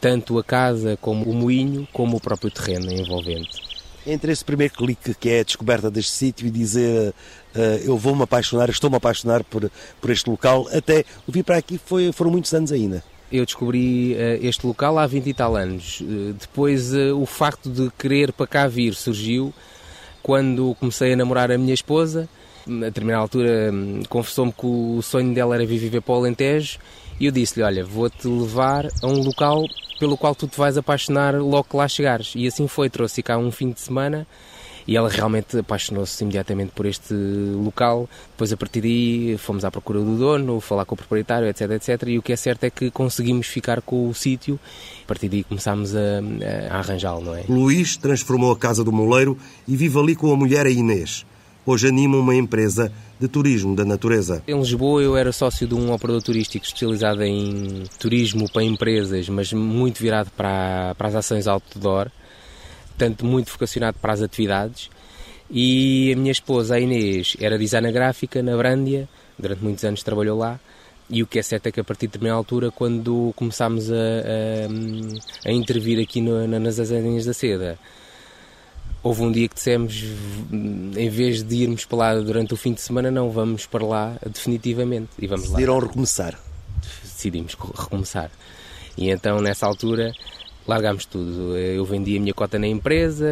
tanto 0.00 0.36
a 0.36 0.44
casa 0.44 0.98
como 1.00 1.30
o 1.30 1.32
moinho, 1.32 1.86
como 1.92 2.16
o 2.16 2.20
próprio 2.20 2.50
terreno 2.50 2.92
envolvente. 2.92 3.62
Entre 4.04 4.32
esse 4.32 4.44
primeiro 4.44 4.74
clique 4.74 5.14
que 5.14 5.30
é 5.30 5.40
a 5.40 5.44
descoberta 5.44 5.90
deste 5.90 6.12
sítio 6.12 6.46
e 6.46 6.50
dizer 6.50 7.14
uh, 7.54 7.58
eu 7.82 7.96
vou-me 7.96 8.22
apaixonar, 8.22 8.68
estou-me 8.68 8.96
apaixonar 8.96 9.42
por, 9.44 9.70
por 9.98 10.10
este 10.10 10.28
local, 10.28 10.68
até 10.72 11.06
o 11.26 11.32
vir 11.32 11.42
para 11.42 11.56
aqui 11.56 11.78
foi, 11.78 12.12
foram 12.12 12.30
muitos 12.30 12.52
anos 12.52 12.70
ainda. 12.70 13.02
Eu 13.36 13.44
descobri 13.44 14.14
uh, 14.14 14.46
este 14.46 14.64
local 14.64 14.96
há 14.96 15.06
20 15.06 15.26
e 15.26 15.34
tal 15.34 15.56
anos. 15.56 16.00
Uh, 16.00 16.34
depois 16.38 16.94
o 16.94 17.26
facto 17.26 17.68
de 17.68 17.90
querer 17.98 18.32
para 18.32 18.46
cá 18.46 18.66
vir 18.68 18.94
surgiu 18.94 19.52
quando 20.22 20.76
comecei 20.78 21.12
a 21.12 21.16
namorar 21.16 21.50
a 21.50 21.58
minha 21.58 21.74
esposa. 21.74 22.28
A 22.66 22.70
determinada 22.70 23.22
altura 23.22 23.70
hum, 23.72 24.02
confessou-me 24.08 24.52
que 24.52 24.64
o 24.64 25.02
sonho 25.02 25.34
dela 25.34 25.56
era 25.56 25.66
vir 25.66 25.78
viver 25.78 26.00
para 26.00 26.14
o 26.14 26.18
Alentejo 26.18 26.78
e 27.18 27.26
eu 27.26 27.32
disse-lhe, 27.32 27.64
olha, 27.64 27.84
vou-te 27.84 28.26
levar 28.26 28.86
a 29.02 29.06
um 29.06 29.22
local 29.22 29.64
pelo 29.98 30.16
qual 30.16 30.34
tu 30.34 30.46
te 30.46 30.56
vais 30.56 30.78
apaixonar 30.78 31.34
logo 31.34 31.64
que 31.64 31.76
lá 31.76 31.86
chegares. 31.88 32.32
E 32.36 32.46
assim 32.46 32.66
foi, 32.66 32.88
trouxe 32.88 33.22
cá 33.22 33.36
um 33.36 33.50
fim 33.50 33.70
de 33.70 33.80
semana 33.80 34.26
e 34.86 34.96
ela 34.96 35.08
realmente 35.08 35.58
apaixonou-se 35.58 36.22
imediatamente 36.22 36.72
por 36.74 36.86
este 36.86 37.14
local. 37.14 38.08
Depois, 38.30 38.52
a 38.52 38.56
partir 38.56 38.80
daí, 38.80 39.36
fomos 39.38 39.64
à 39.64 39.70
procura 39.70 40.00
do 40.00 40.16
dono, 40.16 40.60
falar 40.60 40.84
com 40.84 40.94
o 40.94 40.98
proprietário, 40.98 41.48
etc, 41.48 41.70
etc. 41.72 42.08
E 42.08 42.18
o 42.18 42.22
que 42.22 42.32
é 42.32 42.36
certo 42.36 42.64
é 42.64 42.70
que 42.70 42.90
conseguimos 42.90 43.46
ficar 43.46 43.80
com 43.80 44.08
o 44.08 44.14
sítio. 44.14 44.58
A 45.04 45.06
partir 45.06 45.28
daí 45.28 45.44
começámos 45.44 45.94
a, 45.94 45.98
a 46.70 46.78
arranjá-lo, 46.78 47.22
não 47.22 47.34
é? 47.34 47.44
Luís 47.48 47.96
transformou 47.96 48.52
a 48.52 48.58
casa 48.58 48.84
do 48.84 48.92
moleiro 48.92 49.38
e 49.66 49.76
vive 49.76 49.98
ali 49.98 50.14
com 50.14 50.32
a 50.32 50.36
mulher 50.36 50.66
a 50.66 50.70
Inês. 50.70 51.24
Hoje 51.66 51.88
anima 51.88 52.18
uma 52.18 52.34
empresa 52.34 52.92
de 53.18 53.26
turismo 53.26 53.74
da 53.74 53.86
natureza. 53.86 54.42
Em 54.46 54.58
Lisboa 54.58 55.02
eu 55.02 55.16
era 55.16 55.32
sócio 55.32 55.66
de 55.66 55.74
um 55.74 55.92
operador 55.92 56.22
turístico 56.22 56.64
especializado 56.64 57.22
em 57.22 57.84
turismo 57.98 58.50
para 58.50 58.62
empresas, 58.62 59.30
mas 59.30 59.50
muito 59.50 59.98
virado 59.98 60.30
para, 60.36 60.94
para 60.96 61.08
as 61.08 61.14
ações 61.14 61.46
outdoor, 61.46 62.10
tanto 62.96 63.24
muito 63.24 63.50
vocacionado 63.50 63.98
para 64.00 64.12
as 64.12 64.22
atividades. 64.22 64.90
E 65.50 66.12
a 66.12 66.16
minha 66.16 66.32
esposa, 66.32 66.76
a 66.76 66.80
Inês, 66.80 67.36
era 67.38 67.58
designer 67.58 67.92
gráfica 67.92 68.42
na 68.42 68.56
Brândia, 68.56 69.08
durante 69.38 69.62
muitos 69.62 69.84
anos 69.84 70.02
trabalhou 70.02 70.38
lá. 70.38 70.58
E 71.08 71.22
o 71.22 71.26
que 71.26 71.38
é 71.38 71.42
certo 71.42 71.66
é 71.66 71.72
que 71.72 71.80
a 71.80 71.84
partir 71.84 72.06
de 72.06 72.12
determinada 72.12 72.38
altura, 72.38 72.70
quando 72.70 73.32
começámos 73.36 73.92
a, 73.92 73.94
a, 73.94 75.48
a 75.48 75.52
intervir 75.52 76.02
aqui 76.02 76.20
no, 76.20 76.46
nas 76.48 76.80
Azenhas 76.80 77.26
da 77.26 77.34
Seda, 77.34 77.78
houve 79.02 79.22
um 79.22 79.30
dia 79.30 79.46
que 79.46 79.54
dissemos, 79.54 80.02
em 80.50 81.08
vez 81.10 81.42
de 81.42 81.56
irmos 81.56 81.84
para 81.84 81.98
lá 81.98 82.14
durante 82.14 82.54
o 82.54 82.56
fim 82.56 82.72
de 82.72 82.80
semana, 82.80 83.10
não, 83.10 83.30
vamos 83.30 83.66
para 83.66 83.84
lá 83.84 84.16
definitivamente. 84.24 85.10
E 85.18 85.26
vamos 85.26 85.44
Decidiram 85.44 85.74
lá. 85.78 85.86
recomeçar. 85.86 86.40
Decidimos 87.02 87.54
recomeçar. 87.54 88.30
E 88.96 89.10
então, 89.10 89.40
nessa 89.42 89.66
altura, 89.66 90.12
largámos 90.66 91.04
tudo. 91.04 91.56
Eu 91.56 91.84
vendi 91.84 92.16
a 92.16 92.20
minha 92.20 92.34
cota 92.34 92.58
na 92.58 92.66
empresa, 92.66 93.26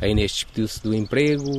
a 0.00 0.08
Inês 0.08 0.32
despediu-se 0.32 0.82
do 0.82 0.94
emprego, 0.94 1.50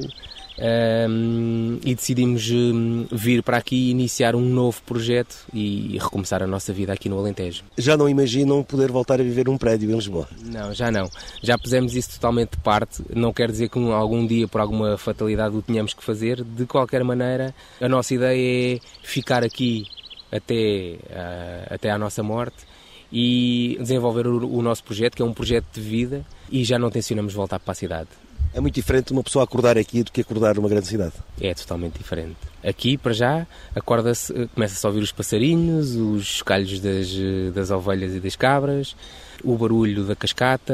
um, 0.57 1.79
e 1.83 1.95
decidimos 1.95 2.49
um, 2.51 3.05
vir 3.11 3.41
para 3.41 3.57
aqui 3.57 3.75
e 3.75 3.89
iniciar 3.91 4.35
um 4.35 4.41
novo 4.41 4.81
projeto 4.83 5.35
e 5.53 5.97
recomeçar 5.99 6.43
a 6.43 6.47
nossa 6.47 6.71
vida 6.71 6.93
aqui 6.93 7.09
no 7.09 7.17
Alentejo. 7.17 7.63
Já 7.77 7.97
não 7.97 8.07
imaginam 8.07 8.63
poder 8.63 8.91
voltar 8.91 9.19
a 9.19 9.23
viver 9.23 9.45
num 9.47 9.57
prédio 9.57 9.89
em 9.89 9.95
Lisboa? 9.95 10.27
Não, 10.43 10.73
já 10.73 10.91
não. 10.91 11.09
Já 11.41 11.57
pusemos 11.57 11.95
isso 11.95 12.11
totalmente 12.11 12.51
de 12.51 12.57
parte. 12.57 13.03
Não 13.15 13.33
quer 13.33 13.49
dizer 13.49 13.69
que 13.69 13.79
algum 13.79 14.25
dia, 14.25 14.47
por 14.47 14.61
alguma 14.61 14.97
fatalidade, 14.97 15.55
o 15.55 15.61
tenhamos 15.61 15.93
que 15.93 16.03
fazer. 16.03 16.43
De 16.43 16.65
qualquer 16.65 17.03
maneira, 17.03 17.53
a 17.81 17.89
nossa 17.89 18.13
ideia 18.13 18.75
é 18.75 18.79
ficar 19.01 19.43
aqui 19.43 19.85
até, 20.31 20.97
uh, 21.09 21.73
até 21.73 21.89
à 21.89 21.97
nossa 21.97 22.21
morte 22.21 22.73
e 23.13 23.77
desenvolver 23.79 24.25
o, 24.25 24.57
o 24.57 24.61
nosso 24.63 24.83
projeto, 24.83 25.15
que 25.15 25.21
é 25.21 25.25
um 25.25 25.33
projeto 25.33 25.67
de 25.71 25.81
vida, 25.81 26.25
e 26.51 26.63
já 26.63 26.79
não 26.79 26.89
tencionamos 26.89 27.31
voltar 27.31 27.59
para 27.59 27.71
a 27.71 27.75
cidade. 27.75 28.09
É 28.53 28.59
muito 28.59 28.75
diferente 28.75 29.11
uma 29.11 29.23
pessoa 29.23 29.43
acordar 29.43 29.77
aqui 29.77 30.03
do 30.03 30.11
que 30.11 30.21
acordar 30.21 30.55
numa 30.55 30.69
grande 30.69 30.87
cidade. 30.87 31.13
É 31.41 31.53
totalmente 31.53 31.97
diferente. 31.97 32.37
Aqui, 32.63 32.97
para 32.97 33.11
já, 33.11 33.47
acorda-se, 33.75 34.31
começa-se 34.53 34.85
a 34.85 34.89
ouvir 34.89 35.01
os 35.01 35.11
passarinhos, 35.11 35.95
os 35.95 36.41
calhos 36.43 36.79
das, 36.79 37.09
das 37.53 37.71
ovelhas 37.71 38.15
e 38.15 38.19
das 38.19 38.35
cabras, 38.35 38.95
o 39.43 39.57
barulho 39.57 40.03
da 40.03 40.15
cascata. 40.15 40.73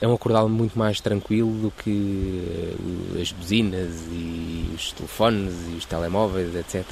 É 0.00 0.06
um 0.06 0.12
acordar 0.12 0.46
muito 0.46 0.78
mais 0.78 1.00
tranquilo 1.00 1.52
do 1.52 1.70
que 1.70 2.76
eh, 3.16 3.22
as 3.22 3.32
buzinas 3.32 3.94
e 4.12 4.70
os 4.74 4.92
telefones 4.92 5.54
e 5.72 5.76
os 5.76 5.86
telemóveis, 5.86 6.54
etc., 6.54 6.84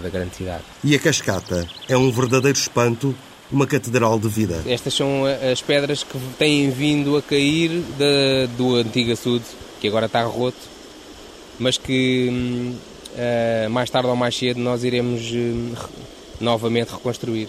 da 0.00 0.08
grande 0.08 0.36
cidade. 0.36 0.62
E 0.84 0.94
a 0.94 0.98
cascata 0.98 1.66
é 1.88 1.96
um 1.96 2.10
verdadeiro 2.12 2.56
espanto 2.56 3.14
uma 3.52 3.66
catedral 3.66 4.18
de 4.18 4.28
vida. 4.28 4.62
Estas 4.66 4.94
são 4.94 5.24
as 5.26 5.60
pedras 5.60 6.02
que 6.02 6.18
têm 6.38 6.70
vindo 6.70 7.16
a 7.16 7.22
cair 7.22 7.82
da, 7.98 8.46
do 8.56 8.76
antigo 8.76 9.12
açude 9.12 9.44
que 9.80 9.88
agora 9.88 10.06
está 10.06 10.22
roto, 10.22 10.56
mas 11.58 11.76
que 11.76 12.74
uh, 13.14 13.70
mais 13.70 13.90
tarde 13.90 14.08
ou 14.08 14.16
mais 14.16 14.36
cedo 14.36 14.60
nós 14.60 14.84
iremos 14.84 15.30
uh, 15.32 15.76
novamente 16.40 16.90
reconstruir. 16.90 17.48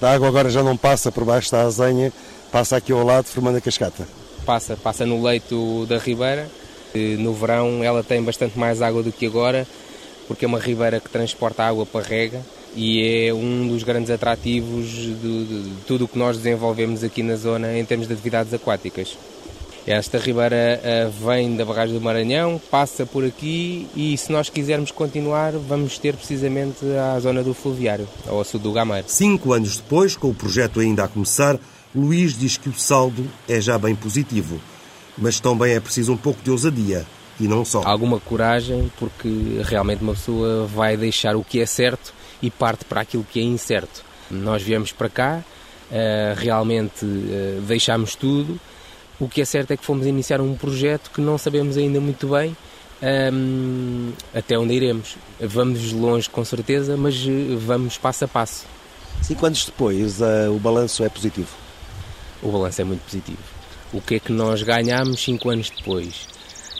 A 0.00 0.12
água 0.12 0.28
agora 0.28 0.48
já 0.48 0.62
não 0.62 0.76
passa 0.76 1.12
por 1.12 1.24
baixo 1.24 1.52
da 1.52 1.62
azenha, 1.62 2.12
passa 2.50 2.76
aqui 2.76 2.92
ao 2.92 3.04
lado 3.04 3.26
formando 3.26 3.56
a 3.58 3.60
cascata. 3.60 4.08
Passa, 4.46 4.76
passa 4.76 5.04
no 5.04 5.22
leito 5.22 5.84
da 5.86 5.98
ribeira. 5.98 6.48
No 7.18 7.34
verão 7.34 7.82
ela 7.82 8.04
tem 8.04 8.22
bastante 8.22 8.56
mais 8.56 8.80
água 8.80 9.02
do 9.02 9.10
que 9.10 9.26
agora, 9.26 9.66
porque 10.28 10.44
é 10.44 10.48
uma 10.48 10.60
ribeira 10.60 11.00
que 11.00 11.10
transporta 11.10 11.64
água 11.64 11.84
para 11.84 12.06
rega 12.06 12.40
e 12.76 13.26
é 13.28 13.34
um 13.34 13.68
dos 13.68 13.82
grandes 13.82 14.10
atrativos 14.10 14.88
de, 14.88 15.72
tudo 15.86 16.04
o 16.04 16.08
que 16.08 16.18
nós 16.18 16.36
desenvolvemos 16.36 17.04
aqui 17.04 17.22
na 17.22 17.36
zona 17.36 17.78
em 17.78 17.84
termos 17.84 18.06
de 18.06 18.12
atividades 18.12 18.52
aquáticas. 18.52 19.16
Esta 19.86 20.18
ribeira 20.18 20.80
uh, 20.80 21.26
vem 21.26 21.56
da 21.56 21.64
barragem 21.64 21.94
do 21.94 22.00
Maranhão, 22.00 22.60
passa 22.70 23.04
por 23.04 23.22
aqui 23.22 23.86
e 23.94 24.16
se 24.16 24.32
nós 24.32 24.48
quisermos 24.48 24.90
continuar, 24.90 25.52
vamos 25.52 25.98
ter 25.98 26.16
precisamente 26.16 26.86
a 26.96 27.20
zona 27.20 27.42
do 27.42 27.52
fluviário, 27.52 28.08
ao 28.26 28.42
sul 28.44 28.58
do 28.60 28.72
Gameiro. 28.72 29.04
Cinco 29.08 29.52
anos 29.52 29.76
depois, 29.76 30.16
com 30.16 30.30
o 30.30 30.34
projeto 30.34 30.80
ainda 30.80 31.04
a 31.04 31.08
começar, 31.08 31.58
Luís 31.94 32.36
diz 32.36 32.56
que 32.56 32.70
o 32.70 32.72
saldo 32.72 33.26
é 33.46 33.60
já 33.60 33.76
bem 33.76 33.94
positivo, 33.94 34.58
mas 35.18 35.38
também 35.38 35.74
é 35.74 35.80
preciso 35.80 36.14
um 36.14 36.16
pouco 36.16 36.42
de 36.42 36.50
ousadia 36.50 37.04
e 37.38 37.46
não 37.46 37.62
só. 37.62 37.82
Alguma 37.84 38.18
coragem, 38.18 38.90
porque 38.98 39.60
realmente 39.64 40.02
uma 40.02 40.14
pessoa 40.14 40.66
vai 40.66 40.96
deixar 40.96 41.36
o 41.36 41.44
que 41.44 41.60
é 41.60 41.66
certo 41.66 42.14
e 42.44 42.50
parte 42.50 42.84
para 42.84 43.00
aquilo 43.00 43.24
que 43.24 43.40
é 43.40 43.42
incerto. 43.42 44.04
Nós 44.30 44.62
viemos 44.62 44.92
para 44.92 45.08
cá, 45.08 45.42
uh, 45.90 46.38
realmente 46.38 47.04
uh, 47.04 47.60
deixámos 47.62 48.14
tudo 48.14 48.60
o 49.18 49.28
que 49.28 49.40
é 49.40 49.44
certo 49.44 49.70
é 49.70 49.76
que 49.76 49.84
fomos 49.84 50.06
iniciar 50.06 50.40
um 50.40 50.56
projeto 50.56 51.10
que 51.10 51.20
não 51.20 51.38
sabemos 51.38 51.76
ainda 51.76 52.00
muito 52.00 52.28
bem 52.28 52.56
um, 53.32 54.12
até 54.34 54.58
onde 54.58 54.74
iremos. 54.74 55.16
Vamos 55.40 55.92
longe 55.92 56.28
com 56.28 56.44
certeza, 56.44 56.96
mas 56.96 57.14
eh, 57.26 57.56
vamos 57.56 57.96
passo 57.96 58.24
a 58.24 58.28
passo. 58.28 58.66
Cinco 59.22 59.46
anos 59.46 59.64
depois, 59.66 60.18
o 60.50 60.58
balanço 60.58 61.04
é 61.04 61.08
positivo? 61.08 61.48
O 62.42 62.50
balanço 62.50 62.80
é 62.80 62.84
muito 62.84 63.02
positivo. 63.02 63.38
O 63.92 64.00
que 64.00 64.16
é 64.16 64.18
que 64.18 64.32
nós 64.32 64.62
ganhamos 64.62 65.22
cinco 65.22 65.48
anos 65.48 65.70
depois? 65.70 66.26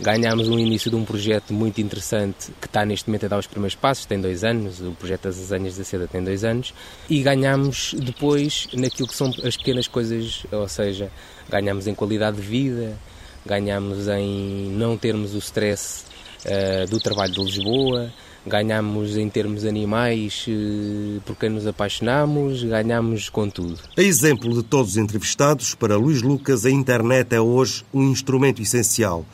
Ganhámos 0.00 0.48
o 0.48 0.58
início 0.58 0.90
de 0.90 0.96
um 0.96 1.04
projeto 1.04 1.54
muito 1.54 1.80
interessante 1.80 2.50
que 2.60 2.66
está 2.66 2.84
neste 2.84 3.08
momento 3.08 3.26
a 3.26 3.28
dar 3.28 3.38
os 3.38 3.46
primeiros 3.46 3.76
passos, 3.76 4.04
tem 4.06 4.20
dois 4.20 4.42
anos, 4.42 4.80
o 4.80 4.90
projeto 4.92 5.22
das 5.22 5.38
Azenhas 5.38 5.76
da 5.76 5.84
Seda 5.84 6.08
tem 6.08 6.22
dois 6.22 6.42
anos, 6.42 6.74
e 7.08 7.22
ganhámos 7.22 7.94
depois 7.96 8.68
naquilo 8.72 9.06
que 9.06 9.14
são 9.14 9.32
as 9.44 9.56
pequenas 9.56 9.86
coisas, 9.86 10.44
ou 10.50 10.68
seja, 10.68 11.12
ganhámos 11.48 11.86
em 11.86 11.94
qualidade 11.94 12.38
de 12.38 12.42
vida, 12.42 12.98
ganhámos 13.46 14.08
em 14.08 14.68
não 14.76 14.96
termos 14.96 15.32
o 15.32 15.38
stress 15.38 16.04
uh, 16.44 16.90
do 16.90 16.98
trabalho 16.98 17.32
de 17.32 17.44
Lisboa, 17.44 18.12
ganhamos 18.44 19.16
em 19.16 19.28
termos 19.30 19.64
animais 19.64 20.44
uh, 20.48 21.20
porque 21.24 21.48
nos 21.48 21.68
apaixonamos, 21.68 22.64
ganhamos 22.64 23.28
com 23.28 23.48
tudo. 23.48 23.78
A 23.96 24.02
exemplo 24.02 24.52
de 24.54 24.64
todos 24.64 24.92
os 24.92 24.96
entrevistados, 24.96 25.72
para 25.76 25.96
Luís 25.96 26.20
Lucas, 26.20 26.66
a 26.66 26.70
internet 26.70 27.32
é 27.32 27.40
hoje 27.40 27.84
um 27.94 28.10
instrumento 28.10 28.60
essencial 28.60 29.24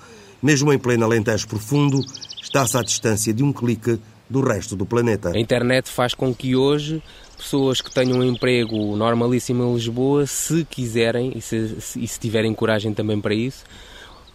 mesmo 0.43 0.73
em 0.73 0.79
pleno 0.79 1.05
Alentejo 1.05 1.47
profundo, 1.49 2.01
está-se 2.43 2.77
à 2.77 2.83
distância 2.83 3.33
de 3.33 3.43
um 3.43 3.53
clique 3.53 3.99
do 4.29 4.41
resto 4.41 4.77
do 4.77 4.87
planeta. 4.87 5.33
A 5.35 5.39
internet 5.39 5.89
faz 5.89 6.15
com 6.15 6.33
que 6.35 6.55
hoje 6.55 7.03
pessoas 7.37 7.81
que 7.81 7.91
tenham 7.91 8.19
um 8.19 8.25
emprego 8.25 8.97
normalíssimo 8.97 9.65
em 9.65 9.75
Lisboa, 9.75 10.27
se 10.27 10.65
quiserem 10.65 11.33
e 11.35 11.41
se, 11.41 11.77
e 11.97 12.07
se 12.07 12.21
tiverem 12.21 12.55
coragem 12.55 12.95
também 12.95 13.21
para 13.21 13.35
isso, 13.35 13.65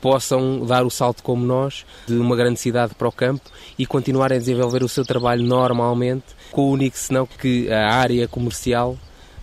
possam 0.01 0.65
dar 0.65 0.83
o 0.85 0.89
salto 0.89 1.23
como 1.23 1.45
nós 1.45 1.85
de 2.05 2.15
uma 2.15 2.35
grande 2.35 2.59
cidade 2.59 2.93
para 2.93 3.07
o 3.07 3.11
campo 3.11 3.49
e 3.79 3.85
continuar 3.85 4.33
a 4.33 4.37
desenvolver 4.37 4.83
o 4.83 4.89
seu 4.89 5.05
trabalho 5.05 5.43
normalmente, 5.43 6.25
com 6.51 6.63
o 6.63 6.71
único 6.71 6.97
senão 6.97 7.25
que 7.25 7.71
a 7.71 7.93
área 7.95 8.27
comercial 8.27 8.97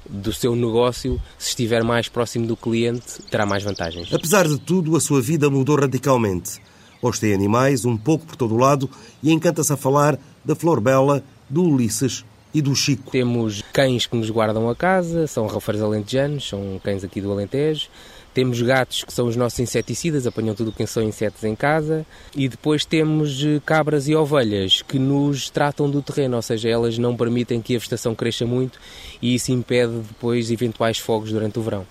do 0.09 0.33
seu 0.33 0.55
negócio, 0.57 1.21
se 1.39 1.51
estiver 1.51 1.83
mais 1.85 2.09
próximo 2.09 2.47
do 2.47 2.57
cliente, 2.57 3.23
terá 3.31 3.47
mais 3.47 3.63
vantagens. 3.63 4.13
Apesar 4.13 4.47
de 4.47 4.59
tudo, 4.59 4.97
a 4.97 5.01
sua 5.01 5.21
vida 5.21 5.49
mudou 5.51 5.77
radicalmente. 5.77 6.61
Hoje 7.01 7.21
tem 7.21 7.35
animais 7.35 7.85
um 7.85 7.97
pouco 7.97 8.27
por 8.27 8.37
todo 8.37 8.55
o 8.55 8.59
lado 8.59 8.89
e 9.23 9.33
encanta-se 9.33 9.73
a 9.73 9.77
falar 9.77 10.19
da 10.45 10.55
Flor 10.55 10.81
Bela, 10.81 11.23
do 11.49 11.65
Ulisses 11.65 12.25
e 12.55 12.61
do 12.61 12.75
Chico. 12.75 13.11
Temos 13.11 13.63
cães 13.73 14.07
que 14.07 14.17
nos 14.17 14.31
guardam 14.31 14.69
a 14.69 14.77
casa, 14.77 15.27
são 15.27 15.47
rafeiros 15.47 15.83
alentejanos, 15.83 16.49
são 16.49 16.81
cães 16.83 17.03
aqui 17.03 17.21
do 17.21 17.33
Alentejo. 17.33 17.89
Temos 18.35 18.63
gatos 18.63 19.05
que 19.05 19.13
são 19.13 19.27
os 19.27 19.37
nossos 19.37 19.61
inseticidas, 19.61 20.27
apanham 20.27 20.55
tudo 20.55 20.71
o 20.71 20.73
que 20.73 20.87
são 20.87 21.03
insetos 21.03 21.45
em 21.45 21.55
casa. 21.55 22.07
E 22.35 22.49
depois 22.49 22.85
temos 22.85 23.45
eh, 23.45 23.61
cabras 23.65 24.09
e 24.09 24.15
ovelhas 24.15 24.81
que 24.81 24.99
nos 24.99 25.51
tratam 25.51 25.91
do 25.91 26.01
terreno, 26.01 26.37
ou 26.37 26.43
seja, 26.43 26.71
elas 26.71 26.97
não 26.97 27.15
permitem 27.15 27.61
que 27.61 27.77
a 27.77 27.79
vegetação 27.79 28.15
cresça 28.15 28.47
muito 28.47 28.79
e 29.21 29.35
isso 29.35 29.53
impede 29.53 29.93
depois 29.99 30.51
eventuais 30.51 30.99
fogos 30.99 31.31
durante 31.31 31.59
o 31.59 31.63
verão. 31.63 31.87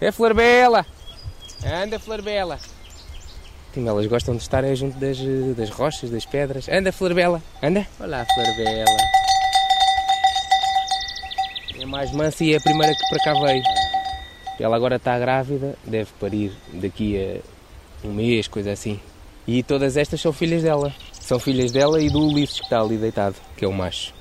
É 0.00 0.10
Flor 0.10 0.32
Bela! 0.32 0.86
Anda, 1.64 1.98
Flor 1.98 2.22
Bela! 2.22 2.58
Elas 3.76 4.06
gostam 4.06 4.34
de 4.34 4.42
estar 4.42 4.64
junto 4.74 4.98
das, 4.98 5.18
das 5.56 5.70
rochas, 5.70 6.10
das 6.10 6.24
pedras. 6.24 6.68
Anda, 6.68 6.90
Flor 6.90 7.14
Bela! 7.14 7.42
Anda! 7.62 7.86
Olá, 8.00 8.26
Flor 8.34 8.56
Bela! 8.56 8.96
É 11.80 11.86
mais 11.86 12.10
mansa 12.12 12.42
e 12.42 12.54
é 12.54 12.56
a 12.56 12.60
primeira 12.60 12.92
que 12.92 13.08
para 13.08 13.18
cá 13.24 13.40
veio. 13.40 13.87
Ela 14.58 14.76
agora 14.76 14.96
está 14.96 15.18
grávida, 15.18 15.76
deve 15.84 16.10
parir 16.18 16.52
daqui 16.72 17.16
a 17.16 18.06
um 18.06 18.12
mês, 18.12 18.48
coisa 18.48 18.72
assim. 18.72 19.00
E 19.46 19.62
todas 19.62 19.96
estas 19.96 20.20
são 20.20 20.32
filhas 20.32 20.62
dela. 20.62 20.92
São 21.12 21.38
filhas 21.38 21.72
dela 21.72 22.00
e 22.02 22.10
do 22.10 22.26
Ulisses 22.26 22.58
que 22.58 22.64
está 22.64 22.80
ali 22.80 22.96
deitado, 22.96 23.36
que 23.56 23.64
é 23.64 23.68
o 23.68 23.72
macho. 23.72 24.12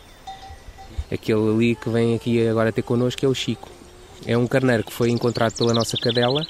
Aquele 1.12 1.50
ali 1.50 1.76
que 1.76 1.90
vem 1.90 2.16
aqui 2.16 2.48
agora 2.48 2.72
ter 2.72 2.82
connosco 2.82 3.26
é 3.26 3.28
o 3.30 3.34
Chico. 3.34 3.70
É 4.26 4.38
um 4.38 4.48
carneiro 4.48 4.84
que 4.84 4.92
foi 4.92 5.10
encontrado 5.10 5.54
pela 5.54 5.74
nossa 5.74 5.98
cadela 5.98 6.46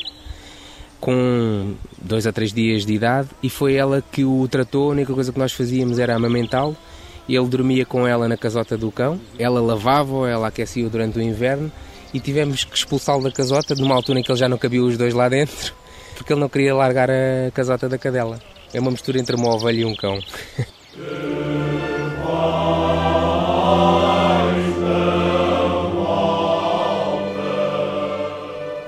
com 1.00 1.76
dois 2.02 2.26
a 2.26 2.32
três 2.32 2.52
dias 2.52 2.86
de 2.86 2.94
idade 2.94 3.30
e 3.44 3.50
foi 3.50 3.76
ela 3.76 4.04
que 4.12 4.26
o 4.26 4.48
tratou. 4.48 4.90
A 4.90 4.94
única 4.94 5.14
coisa 5.14 5.32
que 5.32 5.40
nós 5.40 5.54
fazíamos 5.54 6.00
era 6.00 6.16
amamentá-lo 6.16 6.76
Ele 7.30 7.48
dormia 7.48 7.86
com 7.86 8.08
ela 8.08 8.28
na 8.28 8.38
casota 8.38 8.78
do 8.78 8.92
cão, 8.92 9.20
ela 9.38 9.62
lavava-o, 9.62 10.26
ela 10.26 10.48
aquecia-o 10.48 10.90
durante 10.90 11.20
o 11.20 11.22
inverno 11.22 11.72
e 12.14 12.20
tivemos 12.20 12.64
que 12.64 12.76
expulsá-lo 12.76 13.24
da 13.24 13.32
casota 13.32 13.76
numa 13.76 13.96
altura 13.96 14.20
em 14.20 14.24
que 14.24 14.32
ele 14.32 14.40
já 14.40 14.50
não 14.50 14.58
cabia 14.58 14.84
os 14.84 14.98
dois 14.98 15.14
lá 15.14 15.30
dentro, 15.30 15.74
porque 16.16 16.34
ele 16.34 16.40
não 16.40 16.50
queria 16.50 16.74
largar 16.76 17.10
a 17.10 17.52
casota 17.54 17.88
da 17.88 17.98
cadela. 17.98 18.40
É 18.74 18.80
uma 18.80 18.92
mistura 18.92 19.20
entre 19.20 19.36
uma 19.36 19.54
ovelha 19.54 19.82
e 19.82 19.86
um 19.86 19.96
cão. 19.96 20.20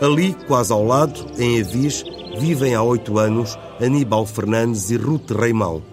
Ali, 0.02 0.34
quase 0.48 0.72
ao 0.72 0.86
lado, 0.86 1.26
em 1.38 1.60
Avis, 1.60 2.06
vivem 2.38 2.74
há 2.74 2.82
oito 2.82 3.20
anos 3.20 3.60
Aníbal 3.82 4.26
Fernandes 4.26 4.90
e 4.90 4.96
Ruth 4.96 5.32
Reimão. 5.32 5.84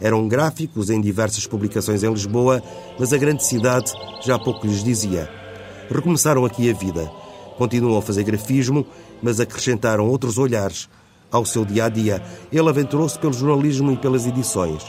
Eram 0.00 0.28
gráficos 0.28 0.88
em 0.88 1.00
diversas 1.00 1.46
publicações 1.46 2.02
em 2.02 2.10
Lisboa, 2.10 2.62
mas 2.98 3.12
a 3.12 3.18
grande 3.18 3.44
cidade 3.44 3.92
já 4.24 4.38
pouco 4.38 4.66
lhes 4.66 4.84
dizia. 4.84 5.45
Recomeçaram 5.90 6.44
aqui 6.44 6.70
a 6.70 6.74
vida. 6.74 7.10
Continuam 7.56 7.98
a 7.98 8.02
fazer 8.02 8.24
grafismo, 8.24 8.86
mas 9.22 9.40
acrescentaram 9.40 10.08
outros 10.08 10.38
olhares 10.38 10.88
ao 11.30 11.44
seu 11.44 11.64
dia 11.64 11.86
a 11.86 11.88
dia. 11.88 12.22
Ele 12.52 12.68
aventurou-se 12.68 13.18
pelo 13.18 13.32
jornalismo 13.32 13.92
e 13.92 13.96
pelas 13.96 14.26
edições. 14.26 14.82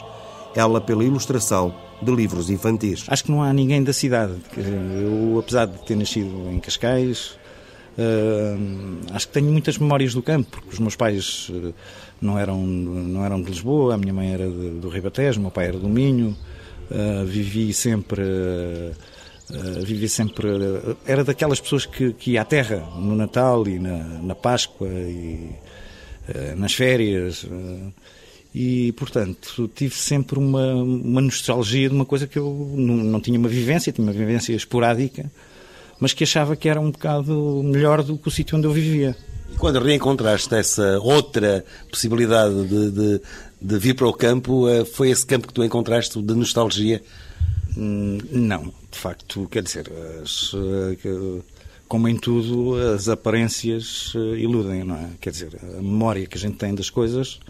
Ela 0.54 0.80
pela 0.80 1.04
ilustração 1.04 1.74
de 2.02 2.14
livros 2.14 2.50
infantis. 2.50 3.04
Acho 3.08 3.24
que 3.24 3.30
não 3.30 3.42
há 3.42 3.52
ninguém 3.52 3.82
da 3.82 3.92
cidade. 3.92 4.34
Eu, 4.56 5.38
apesar 5.38 5.66
de 5.66 5.78
ter 5.84 5.96
nascido 5.96 6.50
em 6.50 6.58
Cascais, 6.60 7.38
Uh, 7.98 9.12
acho 9.12 9.26
que 9.26 9.32
tenho 9.32 9.50
muitas 9.50 9.76
memórias 9.76 10.14
do 10.14 10.22
campo, 10.22 10.48
porque 10.52 10.68
os 10.72 10.78
meus 10.78 10.94
pais 10.94 11.48
uh, 11.48 11.74
não 12.20 12.38
eram, 12.38 12.64
não 12.64 13.24
eram 13.24 13.42
de 13.42 13.48
Lisboa, 13.48 13.94
a 13.94 13.98
minha 13.98 14.14
mãe 14.14 14.32
era 14.32 14.48
de, 14.48 14.70
do 14.78 14.88
Ribatejo, 14.88 15.40
o 15.40 15.42
meu 15.42 15.50
pai 15.50 15.66
era 15.66 15.78
do 15.80 15.88
Minho. 15.88 16.36
Uh, 16.88 17.26
vivi 17.26 17.72
sempre. 17.72 18.22
Vivi 19.84 20.08
sempre. 20.08 20.48
era 21.06 21.24
daquelas 21.24 21.60
pessoas 21.60 21.86
que, 21.86 22.12
que 22.12 22.32
ia 22.32 22.42
à 22.42 22.44
terra 22.44 22.86
no 22.96 23.14
Natal 23.14 23.66
e 23.66 23.78
na, 23.78 23.98
na 23.98 24.34
Páscoa 24.34 24.88
e 24.88 25.50
nas 26.56 26.74
férias. 26.74 27.46
e, 28.54 28.92
portanto, 28.92 29.70
tive 29.74 29.94
sempre 29.94 30.38
uma, 30.38 30.74
uma 30.74 31.20
nostalgia 31.20 31.88
de 31.88 31.94
uma 31.94 32.04
coisa 32.04 32.26
que 32.26 32.38
eu 32.38 32.72
não, 32.74 32.96
não 32.96 33.20
tinha 33.20 33.38
uma 33.38 33.48
vivência, 33.48 33.92
tinha 33.92 34.06
uma 34.06 34.12
vivência 34.12 34.52
esporádica 34.54 35.30
mas 35.98 36.12
que 36.12 36.24
achava 36.24 36.56
que 36.56 36.68
era 36.68 36.80
um 36.80 36.90
bocado 36.90 37.62
melhor 37.64 38.02
do 38.02 38.16
que 38.16 38.28
o 38.28 38.30
sítio 38.30 38.56
onde 38.56 38.66
eu 38.66 38.72
vivia. 38.72 39.16
E 39.52 39.56
quando 39.56 39.80
reencontraste 39.80 40.54
essa 40.54 40.98
outra 41.00 41.64
possibilidade 41.90 42.66
de, 42.66 42.90
de, 42.90 43.20
de, 43.60 43.78
vir 43.78 43.94
para 43.94 44.06
o 44.06 44.12
campo, 44.12 44.68
eh, 44.68 44.84
foi 44.84 45.10
esse 45.10 45.26
campo 45.26 45.48
que 45.48 45.54
tu 45.54 45.64
encontraste 45.64 46.20
de 46.20 46.34
nostalgia? 46.34 47.02
Hum, 47.76 48.18
não, 48.30 48.72
de 48.90 48.98
facto, 48.98 49.46
quer 49.48 49.62
dizer, 49.62 49.90
as, 50.22 50.52
eh, 50.54 51.42
como 51.86 52.08
em 52.08 52.16
tudo, 52.16 52.74
as 52.94 53.08
aparências 53.08 54.12
eh, 54.14 54.40
iludem, 54.40 54.84
não 54.84 54.96
é? 54.96 55.10
Quer 55.20 55.30
dizer, 55.30 55.58
a 55.62 55.82
memória 55.82 56.26
que 56.26 56.36
a 56.36 56.40
gente 56.40 56.56
tem 56.56 56.74
das 56.74 56.90
coisas 56.90 57.40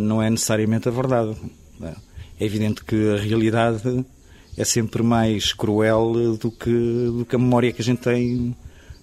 não 0.00 0.22
é 0.22 0.28
necessariamente 0.28 0.86
a 0.86 0.92
verdade. 0.92 1.34
É? 1.80 1.94
é 2.38 2.44
evidente 2.44 2.84
que 2.84 3.10
a 3.10 3.16
realidade 3.16 4.04
é 4.56 4.64
sempre 4.64 5.02
mais 5.02 5.52
cruel 5.52 6.36
do 6.36 6.50
que, 6.50 6.70
do 6.70 7.26
que 7.28 7.36
a 7.36 7.38
memória 7.38 7.72
que 7.72 7.82
a 7.82 7.84
gente 7.84 8.00
tem 8.00 8.56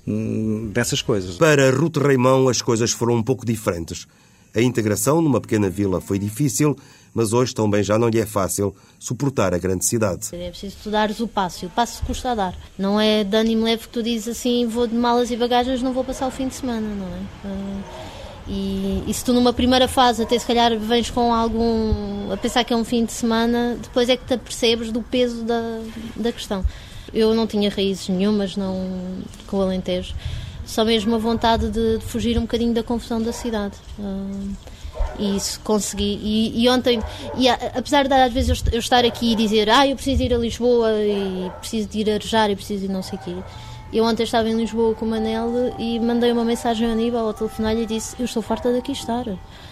hum, 0.08 0.70
dessas 0.74 1.02
coisas. 1.02 1.38
Para 1.38 1.72
Ruth 1.72 1.98
Reimão, 1.98 2.48
as 2.48 2.62
coisas 2.62 2.92
foram 2.92 3.16
um 3.16 3.24
pouco 3.24 3.46
diferentes. 3.46 4.08
A 4.56 4.62
integração 4.62 5.22
numa 5.22 5.42
pequena 5.42 5.70
vila 5.70 6.00
foi 6.00 6.20
difícil, 6.20 6.78
mas 7.14 7.34
hoje 7.34 7.54
também 7.56 7.82
já 7.84 7.98
não 7.98 8.08
lhe 8.08 8.20
é 8.20 8.26
fácil 8.26 8.76
suportar 9.00 9.54
a 9.54 9.58
grande 9.58 9.86
cidade. 9.86 10.30
É 10.32 10.50
preciso 10.50 10.78
tu 10.84 10.92
dares 10.92 11.20
o 11.20 11.28
passo, 11.28 11.66
e 11.66 11.68
o 11.68 11.72
passo 11.72 12.04
custa 12.06 12.32
a 12.32 12.36
dar. 12.36 12.56
Não 12.78 13.00
é 13.00 13.24
de 13.24 13.36
ânimo 13.36 13.64
leve 13.64 13.84
que 13.84 13.90
tu 13.90 14.04
dizes 14.04 14.28
assim, 14.38 14.68
vou 14.68 14.86
de 14.86 14.96
malas 14.96 15.32
e 15.32 15.36
bagagens, 15.36 15.82
não 15.82 15.92
vou 15.92 16.04
passar 16.04 16.28
o 16.28 16.32
fim 16.32 16.48
de 16.48 16.56
semana, 16.56 16.88
não 16.88 17.08
é? 17.08 17.20
Ah, 17.46 18.14
e, 18.48 19.04
e, 19.08 19.14
se 19.14 19.24
tu 19.24 19.32
numa 19.32 19.54
primeira 19.54 19.88
fase 19.88 20.22
até 20.22 20.38
se 20.38 20.46
calhar 20.46 20.78
vens 20.78 21.10
com 21.10 21.34
algum 21.34 22.30
a 22.32 22.36
pensar 22.36 22.64
que 22.66 22.74
é 22.74 22.76
um 22.76 22.84
fim 22.84 23.06
de 23.06 23.14
semana, 23.14 23.78
depois 23.82 24.10
é 24.10 24.18
que 24.18 24.26
te 24.26 24.34
apercebes 24.34 24.92
do 24.92 25.02
peso 25.02 25.44
da, 25.44 25.80
da 26.16 26.32
questão. 26.32 26.64
Eu 27.14 27.34
não 27.34 27.48
tinha 27.48 27.70
raízes 27.70 28.10
nenhumas 28.10 28.58
não, 28.58 28.86
com 29.48 29.58
o 29.58 29.62
Alentejo, 29.62 30.14
só 30.66 30.84
mesmo 30.84 31.16
a 31.16 31.18
vontade 31.18 31.70
de, 31.70 31.98
de 31.98 32.06
fugir 32.06 32.38
um 32.38 32.42
bocadinho 32.42 32.74
da 32.74 32.84
confusão 32.84 33.22
da 33.22 33.32
cidade. 33.32 33.76
Uh, 34.00 34.52
e 35.20 35.36
isso 35.36 35.60
consegui. 35.64 36.20
E, 36.22 36.64
e 36.64 36.70
ontem, 36.70 37.02
e 37.36 37.50
a, 37.50 37.54
apesar 37.76 38.08
de 38.08 38.14
às 38.14 38.32
vezes 38.32 38.66
eu, 38.66 38.74
eu 38.74 38.80
estar 38.80 39.06
aqui 39.06 39.34
e 39.34 39.36
dizer 39.36 39.70
ah, 39.70 39.88
eu 39.88 39.96
preciso 39.96 40.24
ir 40.24 40.34
a 40.34 40.38
Lisboa 40.38 40.92
e 40.94 41.52
preciso 41.60 41.90
de 41.90 42.00
ir 42.00 42.10
a 42.10 42.14
Arejar 42.16 42.50
e 42.50 42.56
preciso 42.56 42.88
de 42.88 42.94
não 42.94 43.02
sei 43.02 43.20
o 43.20 43.22
quê 43.22 43.36
eu 43.94 44.04
ontem 44.04 44.24
estava 44.24 44.50
em 44.50 44.56
Lisboa 44.56 44.96
com 44.96 45.06
o 45.06 45.08
Manel 45.08 45.76
e 45.78 46.00
mandei 46.00 46.32
uma 46.32 46.44
mensagem 46.44 46.88
ao 46.88 46.94
Aníbal 46.94 47.28
ao 47.28 47.34
telefone 47.34 47.84
e 47.84 47.86
disse: 47.86 48.16
Eu 48.18 48.26
estou 48.26 48.42
farta 48.42 48.74
daqui 48.74 48.92
estar. 48.92 49.26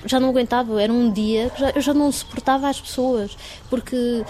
Já 0.06 0.20
não 0.20 0.30
aguentava, 0.30 0.82
era 0.82 0.94
um 0.94 1.12
dia 1.12 1.50
que 1.50 1.60
já, 1.60 1.70
eu 1.72 1.82
já 1.82 1.94
não 1.94 2.12
suportava 2.12 2.70
as 2.70 2.80
pessoas, 2.80 3.36
porque 3.68 4.24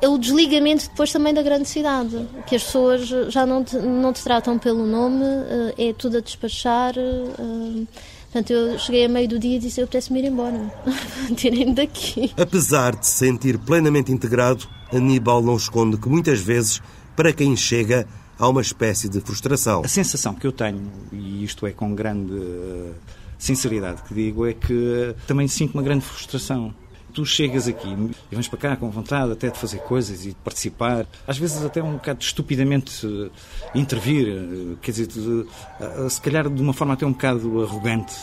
é 0.00 0.08
o 0.08 0.16
desligamento 0.16 0.88
depois 0.88 1.12
também 1.12 1.34
da 1.34 1.42
grande 1.42 1.68
cidade, 1.68 2.26
que 2.46 2.54
as 2.56 2.62
pessoas 2.62 3.08
já 3.32 3.44
não 3.44 3.64
te, 3.64 3.76
não 3.76 4.12
te 4.12 4.22
tratam 4.22 4.58
pelo 4.58 4.86
nome, 4.86 5.24
eh, 5.24 5.88
é 5.88 5.92
tudo 5.92 6.18
a 6.18 6.20
despachar. 6.20 6.94
Eh, 6.96 7.84
portanto, 8.30 8.50
eu 8.50 8.78
cheguei 8.78 9.06
a 9.06 9.08
meio 9.08 9.28
do 9.28 9.38
dia 9.38 9.56
e 9.56 9.58
disse: 9.58 9.80
Eu 9.80 9.84
apetece-me 9.84 10.20
ir 10.20 10.26
embora, 10.26 10.72
tirem 11.34 11.74
daqui. 11.74 12.32
Apesar 12.36 12.94
de 12.94 13.06
se 13.06 13.26
sentir 13.26 13.58
plenamente 13.58 14.12
integrado, 14.12 14.68
Aníbal 14.92 15.42
não 15.42 15.56
esconde 15.56 15.96
que 15.96 16.08
muitas 16.08 16.40
vezes, 16.40 16.80
para 17.16 17.32
quem 17.32 17.56
chega, 17.56 18.06
há 18.38 18.48
uma 18.48 18.60
espécie 18.60 19.08
de 19.08 19.20
frustração. 19.20 19.82
A 19.84 19.88
sensação 19.88 20.32
que 20.32 20.46
eu 20.46 20.52
tenho, 20.52 20.80
e 21.12 21.42
isto 21.42 21.66
é 21.66 21.72
com 21.72 21.92
grande 21.92 22.32
uh, 22.32 22.94
sinceridade 23.36 24.02
que 24.02 24.14
digo, 24.14 24.46
é 24.46 24.52
que 24.52 25.14
também 25.26 25.48
sinto 25.48 25.74
uma 25.74 25.82
grande 25.82 26.04
frustração 26.04 26.72
tu 27.18 27.26
chegas 27.26 27.66
aqui 27.66 27.88
e 28.30 28.34
vens 28.34 28.46
para 28.46 28.58
cá 28.58 28.76
com 28.76 28.88
vontade 28.90 29.32
até 29.32 29.50
de 29.50 29.58
fazer 29.58 29.78
coisas 29.78 30.24
e 30.24 30.28
de 30.28 30.36
participar, 30.36 31.04
às 31.26 31.36
vezes 31.36 31.64
até 31.64 31.82
um 31.82 31.94
bocado 31.94 32.22
estupidamente 32.22 33.04
uh, 33.04 33.28
intervir, 33.74 34.28
uh, 34.28 34.76
quer 34.76 34.92
dizer, 34.92 35.08
uh, 35.18 36.08
se 36.08 36.20
calhar 36.20 36.48
de 36.48 36.62
uma 36.62 36.72
forma 36.72 36.94
até 36.94 37.04
um 37.04 37.10
bocado 37.10 37.64
arrogante, 37.64 38.14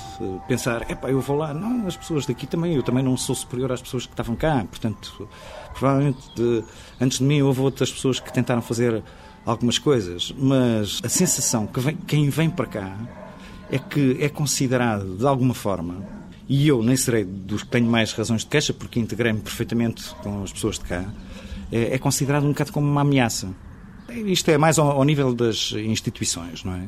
pensar, 0.48 0.90
epá, 0.90 1.10
eu 1.10 1.20
vou 1.20 1.36
lá, 1.36 1.54
não, 1.54 1.86
as 1.86 1.98
pessoas 1.98 2.26
daqui 2.26 2.48
também, 2.48 2.74
eu 2.74 2.84
também 2.84 3.04
não 3.04 3.18
sou 3.18 3.36
superior 3.36 3.70
às 3.74 3.82
pessoas 3.82 4.06
que 4.06 4.14
estavam 4.14 4.34
cá, 4.34 4.64
portanto, 4.70 5.28
provavelmente 5.74 6.20
de, 6.34 6.64
antes 7.02 7.18
de 7.18 7.26
mim 7.26 7.42
houve 7.42 7.60
outras 7.60 7.92
pessoas 7.92 8.18
que 8.22 8.32
tentaram 8.32 8.62
fazer 8.62 9.04
algumas 9.46 9.78
coisas, 9.78 10.34
mas 10.38 11.02
a 11.04 11.10
sensação 11.10 11.68
que 11.68 11.82
vem, 11.82 11.98
quem 11.98 12.30
vem 12.30 12.50
para 12.50 12.66
cá 12.66 12.98
é 13.70 13.78
que 13.78 14.18
é 14.22 14.30
considerado 14.30 15.18
de 15.18 15.28
alguma 15.28 15.54
forma, 15.54 16.15
e 16.48 16.68
eu 16.68 16.84
nem 16.84 16.96
serei 16.96 17.24
dos 17.24 17.64
que 17.64 17.70
tenho 17.70 17.88
mais 17.88 18.14
razões 18.14 18.42
de 18.42 18.48
queixa, 18.48 18.74
porque 18.74 19.00
integrei-me 19.00 19.40
perfeitamente 19.40 20.10
com 20.22 20.44
as 20.44 20.52
pessoas 20.52 20.78
de 20.78 20.86
cá, 20.86 21.06
é, 21.72 21.96
é, 21.96 21.98
considerado 21.98 22.44
um 22.44 22.50
bocado 22.50 22.72
como 22.72 22.88
uma 22.88 23.02
ameaça. 23.02 23.50
Isto 24.10 24.52
é 24.52 24.58
mais 24.58 24.78
ao, 24.78 25.04
nível 25.04 25.34
das 25.34 25.72
instituições, 25.72 26.64
não 26.64 26.74
é? 26.74 26.88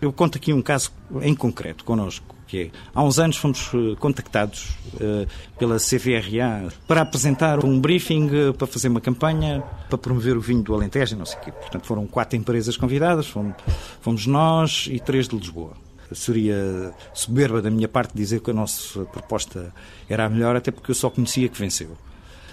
Eu 0.00 0.12
conto 0.12 0.38
aqui 0.38 0.52
um 0.52 0.62
caso 0.62 0.92
em 1.22 1.34
concreto 1.34 1.84
connosco 1.84 2.36
que 2.46 2.58
é, 2.62 2.70
há 2.94 3.02
uns 3.02 3.18
anos 3.18 3.36
fomos 3.36 3.70
eh, 3.74 3.96
contactados 3.98 4.76
uh, 4.94 5.26
pela 5.58 5.78
CVRA 5.78 6.72
para 6.86 7.00
apresentar 7.00 7.64
um 7.64 7.80
briefing 7.80 8.50
uh, 8.50 8.54
para 8.54 8.66
fazer 8.66 8.88
uma 8.88 9.00
campanha 9.00 9.62
para 9.88 9.98
promover 9.98 10.36
o 10.36 10.40
vinho 10.40 10.62
do 10.62 10.72
Alentejo, 10.72 11.16
não 11.16 11.26
sei 11.26 11.38
o 11.38 11.40
quê. 11.40 11.52
Portanto, 11.52 11.86
foram 11.86 12.06
quatro 12.06 12.36
empresas 12.36 12.76
convidadas, 12.76 13.26
fomos, 13.26 13.54
fomos 14.00 14.26
nós 14.26 14.88
e 14.90 15.00
três 15.00 15.28
de 15.28 15.36
Lisboa. 15.36 15.85
Seria 16.12 16.92
soberba 17.12 17.60
da 17.60 17.70
minha 17.70 17.88
parte 17.88 18.12
dizer 18.14 18.40
que 18.40 18.50
a 18.50 18.54
nossa 18.54 19.04
proposta 19.06 19.72
era 20.08 20.24
a 20.24 20.28
melhor, 20.28 20.56
até 20.56 20.70
porque 20.70 20.90
eu 20.90 20.94
só 20.94 21.10
conhecia 21.10 21.48
que 21.48 21.58
venceu. 21.58 21.96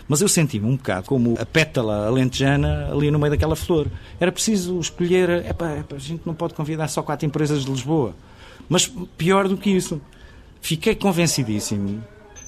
Mas 0.07 0.21
eu 0.21 0.27
senti-me 0.27 0.65
um 0.65 0.75
bocado 0.75 1.07
como 1.07 1.35
a 1.39 1.45
pétala 1.45 2.07
alentejana 2.07 2.89
ali 2.91 3.09
no 3.09 3.17
meio 3.17 3.31
daquela 3.31 3.55
flor. 3.55 3.87
Era 4.19 4.31
preciso 4.31 4.79
escolher. 4.79 5.45
Epá, 5.45 5.83
a 5.89 5.97
gente 5.97 6.23
não 6.25 6.33
pode 6.33 6.53
convidar 6.53 6.87
só 6.89 7.01
quatro 7.01 7.25
empresas 7.25 7.63
de 7.63 7.71
Lisboa. 7.71 8.13
Mas 8.67 8.91
pior 9.17 9.47
do 9.47 9.57
que 9.57 9.69
isso, 9.69 10.01
fiquei 10.61 10.95
convencidíssimo 10.95 12.03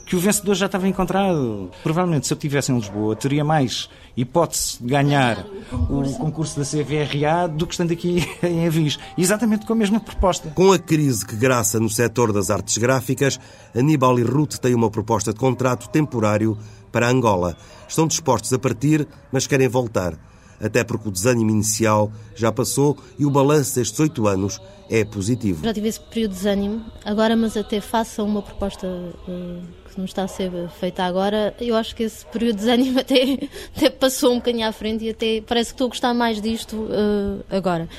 que 0.06 0.16
o 0.16 0.20
vencedor 0.20 0.56
já 0.56 0.68
estava 0.68 0.88
encontrado. 0.88 1.72
Provavelmente, 1.82 2.28
se 2.28 2.34
eu 2.34 2.36
estivesse 2.36 2.72
em 2.72 2.76
Lisboa, 2.76 3.16
teria 3.16 3.44
mais 3.44 3.90
hipótese 4.16 4.78
de 4.80 4.88
ganhar 4.88 5.46
o 5.90 6.04
concurso 6.18 6.60
da 6.60 6.66
CVRA 6.66 7.48
do 7.48 7.66
que 7.66 7.74
estando 7.74 7.92
aqui 7.92 8.24
em 8.44 8.68
Avis. 8.68 9.00
Exatamente 9.18 9.66
com 9.66 9.74
a 9.74 9.76
mesma 9.76 10.00
proposta. 10.00 10.50
Com 10.52 10.72
a 10.72 10.80
crise 10.80 11.26
que 11.26 11.36
graça 11.36 11.80
no 11.80 11.90
setor 11.90 12.32
das 12.32 12.50
artes 12.50 12.78
gráficas, 12.78 13.40
Aníbal 13.76 14.20
e 14.20 14.24
Ruth 14.24 14.58
têm 14.58 14.76
uma 14.76 14.92
proposta 14.92 15.34
de 15.34 15.40
contrato 15.40 15.90
temporário 15.90 16.58
para 16.92 17.10
Angola. 17.10 17.58
Estão 17.88 18.08
dispostos 18.08 18.54
a 18.54 18.60
partir, 18.60 19.08
mas 19.32 19.48
querem 19.48 19.68
voltar. 19.68 20.18
Até 20.62 20.84
porque 20.84 21.10
o 21.10 21.12
desânimo 21.12 21.52
inicial 21.52 22.12
já 22.36 22.52
passou 22.52 22.98
e 23.18 23.26
o 23.26 23.30
balanço 23.30 23.76
destes 23.76 24.00
oito 24.00 24.28
anos 24.28 24.60
é 24.90 25.04
positivo. 25.04 25.64
Já 25.64 25.74
tive 25.74 25.88
esse 25.88 26.00
período 26.00 26.32
de 26.32 26.38
desânimo, 26.38 26.86
agora, 27.04 27.36
mas 27.36 27.58
até 27.58 27.82
faça 27.82 28.24
uma 28.24 28.42
proposta 28.42 28.88
uh, 28.88 29.62
que 29.90 29.98
não 29.98 30.06
está 30.06 30.24
a 30.24 30.28
ser 30.28 30.52
feita 30.80 31.04
agora, 31.04 31.56
eu 31.60 31.76
acho 31.76 31.96
que 31.96 32.04
esse 32.04 32.26
período 32.28 32.58
de 32.58 32.66
desânimo 32.66 33.00
até, 33.02 33.50
até 33.76 33.90
passou 33.90 34.34
um 34.34 34.38
bocadinho 34.38 34.68
à 34.68 34.72
frente 34.72 35.06
e 35.06 35.10
até 35.10 35.42
parece 35.42 35.70
que 35.70 35.76
estou 35.76 35.86
a 35.86 35.90
gostar 35.90 36.14
mais 36.14 36.42
disto 36.42 36.76
uh, 36.76 37.44
agora. 37.50 37.90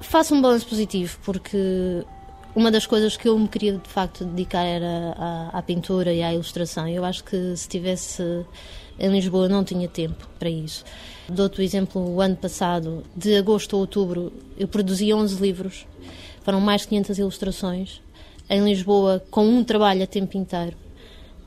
Faço 0.00 0.34
um 0.34 0.42
balanço 0.42 0.66
positivo, 0.66 1.16
porque 1.24 2.04
uma 2.54 2.70
das 2.70 2.86
coisas 2.86 3.16
que 3.16 3.28
eu 3.28 3.38
me 3.38 3.48
queria 3.48 3.78
de 3.78 3.88
facto 3.88 4.24
dedicar 4.24 4.64
era 4.64 5.14
à, 5.16 5.58
à 5.58 5.62
pintura 5.62 6.12
e 6.12 6.22
à 6.22 6.34
ilustração. 6.34 6.88
Eu 6.88 7.04
acho 7.04 7.24
que 7.24 7.36
se 7.36 7.62
estivesse 7.62 8.44
em 8.98 9.10
Lisboa 9.10 9.48
não 9.48 9.64
tinha 9.64 9.88
tempo 9.88 10.28
para 10.38 10.50
isso. 10.50 10.84
Dou-te 11.28 11.60
o 11.60 11.62
exemplo, 11.62 12.14
o 12.14 12.20
ano 12.20 12.36
passado, 12.36 13.02
de 13.16 13.36
agosto 13.36 13.76
a 13.76 13.78
outubro, 13.78 14.32
eu 14.58 14.68
produzi 14.68 15.12
11 15.12 15.40
livros, 15.40 15.86
foram 16.42 16.60
mais 16.60 16.82
de 16.82 16.88
500 16.88 17.18
ilustrações, 17.18 18.00
em 18.50 18.62
Lisboa, 18.64 19.22
com 19.30 19.46
um 19.46 19.64
trabalho 19.64 20.02
a 20.02 20.06
tempo 20.06 20.36
inteiro 20.36 20.76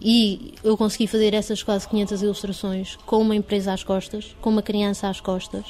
e 0.02 0.54
eu 0.64 0.78
consegui 0.78 1.08
fazer 1.08 1.34
essas 1.34 1.64
quase 1.64 1.88
500 1.88 2.22
ilustrações 2.22 2.98
com 3.06 3.22
uma 3.22 3.36
empresa 3.36 3.74
às 3.74 3.84
costas, 3.84 4.36
com 4.42 4.50
uma 4.50 4.62
criança 4.62 5.08
às 5.08 5.20
costas, 5.20 5.66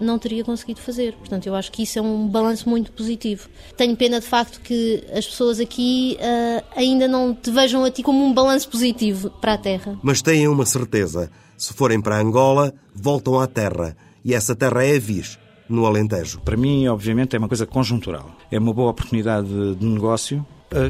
não 0.00 0.18
teria 0.18 0.44
conseguido 0.44 0.80
fazer. 0.80 1.14
Portanto, 1.14 1.46
eu 1.46 1.54
acho 1.54 1.70
que 1.70 1.82
isso 1.82 1.98
é 1.98 2.02
um 2.02 2.26
balanço 2.26 2.68
muito 2.68 2.92
positivo. 2.92 3.48
Tenho 3.76 3.96
pena 3.96 4.20
de 4.20 4.26
facto 4.26 4.60
que 4.60 5.04
as 5.12 5.26
pessoas 5.26 5.60
aqui 5.60 6.18
uh, 6.20 6.64
ainda 6.76 7.06
não 7.06 7.34
te 7.34 7.50
vejam 7.50 7.84
a 7.84 7.90
ti 7.90 8.02
como 8.02 8.24
um 8.24 8.32
balanço 8.32 8.68
positivo 8.68 9.30
para 9.30 9.54
a 9.54 9.58
terra. 9.58 9.98
Mas 10.02 10.22
têm 10.22 10.48
uma 10.48 10.66
certeza: 10.66 11.30
se 11.56 11.72
forem 11.74 12.00
para 12.00 12.18
Angola, 12.18 12.74
voltam 12.94 13.38
à 13.38 13.46
terra. 13.46 13.96
E 14.24 14.34
essa 14.34 14.56
terra 14.56 14.84
é 14.84 14.96
a 14.96 14.98
Viz, 14.98 15.38
no 15.68 15.86
Alentejo. 15.86 16.40
Para 16.40 16.56
mim, 16.56 16.88
obviamente, 16.88 17.36
é 17.36 17.38
uma 17.38 17.48
coisa 17.48 17.66
conjuntural. 17.66 18.32
É 18.50 18.58
uma 18.58 18.72
boa 18.72 18.90
oportunidade 18.90 19.48
de 19.76 19.84
negócio 19.84 20.44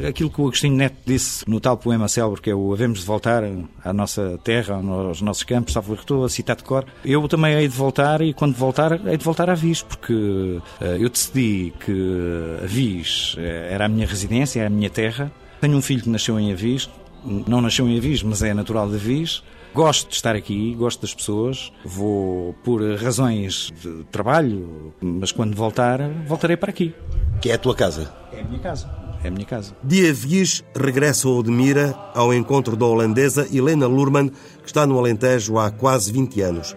aquilo 0.07 0.29
que 0.29 0.41
o 0.41 0.45
Agostinho 0.45 0.75
Neto 0.75 0.97
disse 1.05 1.47
no 1.47 1.59
tal 1.59 1.77
poema 1.77 2.07
célebre, 2.07 2.41
que 2.41 2.49
é 2.49 2.55
o 2.55 2.73
Havemos 2.73 2.99
de 2.99 3.05
voltar 3.05 3.43
à 3.83 3.93
nossa 3.93 4.39
terra, 4.43 4.75
aos 4.75 5.21
nossos 5.21 5.43
campos, 5.43 5.73
salvo 5.73 5.93
estou 5.93 6.25
a 6.25 6.29
citar 6.29 6.55
de 6.55 6.63
cor, 6.63 6.85
eu 7.03 7.27
também 7.27 7.53
hei 7.53 7.67
de 7.67 7.75
voltar 7.75 8.21
e 8.21 8.33
quando 8.33 8.55
voltar, 8.55 8.93
hei 9.07 9.17
de 9.17 9.23
voltar 9.23 9.49
à 9.49 9.55
Viz, 9.55 9.81
porque 9.81 10.13
uh, 10.13 10.85
eu 10.99 11.09
decidi 11.09 11.73
que 11.79 12.59
a 12.63 12.65
Viz 12.65 13.35
eh, 13.37 13.69
era 13.71 13.85
a 13.85 13.87
minha 13.87 14.05
residência, 14.05 14.59
era 14.59 14.67
a 14.67 14.69
minha 14.69 14.89
terra. 14.89 15.31
Tenho 15.59 15.75
um 15.75 15.81
filho 15.81 16.03
que 16.03 16.09
nasceu 16.09 16.39
em 16.39 16.51
Avis, 16.51 16.89
não 17.23 17.61
nasceu 17.61 17.87
em 17.87 17.97
Avis, 17.97 18.21
mas 18.23 18.43
é 18.43 18.53
natural 18.53 18.89
de 18.89 18.95
Avis. 18.95 19.43
Gosto 19.73 20.09
de 20.09 20.15
estar 20.15 20.35
aqui, 20.35 20.73
gosto 20.75 21.01
das 21.01 21.13
pessoas, 21.13 21.71
vou 21.85 22.53
por 22.63 22.81
razões 22.95 23.71
de 23.81 24.03
trabalho, 24.05 24.93
mas 25.01 25.31
quando 25.31 25.55
voltar, 25.55 25.99
voltarei 26.25 26.57
para 26.57 26.71
aqui. 26.71 26.93
Que 27.41 27.51
é 27.51 27.53
a 27.53 27.57
tua 27.57 27.75
casa? 27.75 28.11
É 28.31 28.41
a 28.41 28.43
minha 28.43 28.59
casa 28.59 28.96
é 29.23 29.27
a 29.27 29.31
minha 29.31 29.45
casa. 29.45 29.75
Dia 29.83 30.13
Vies 30.13 30.63
regressa 30.75 31.27
a 31.27 31.31
Odmira 31.31 31.95
ao 32.13 32.33
encontro 32.33 32.75
da 32.75 32.85
holandesa 32.85 33.47
Helena 33.51 33.87
Lurman, 33.87 34.29
que 34.29 34.67
está 34.67 34.85
no 34.85 34.97
Alentejo 34.97 35.57
há 35.57 35.71
quase 35.71 36.11
20 36.11 36.41
anos. 36.41 36.75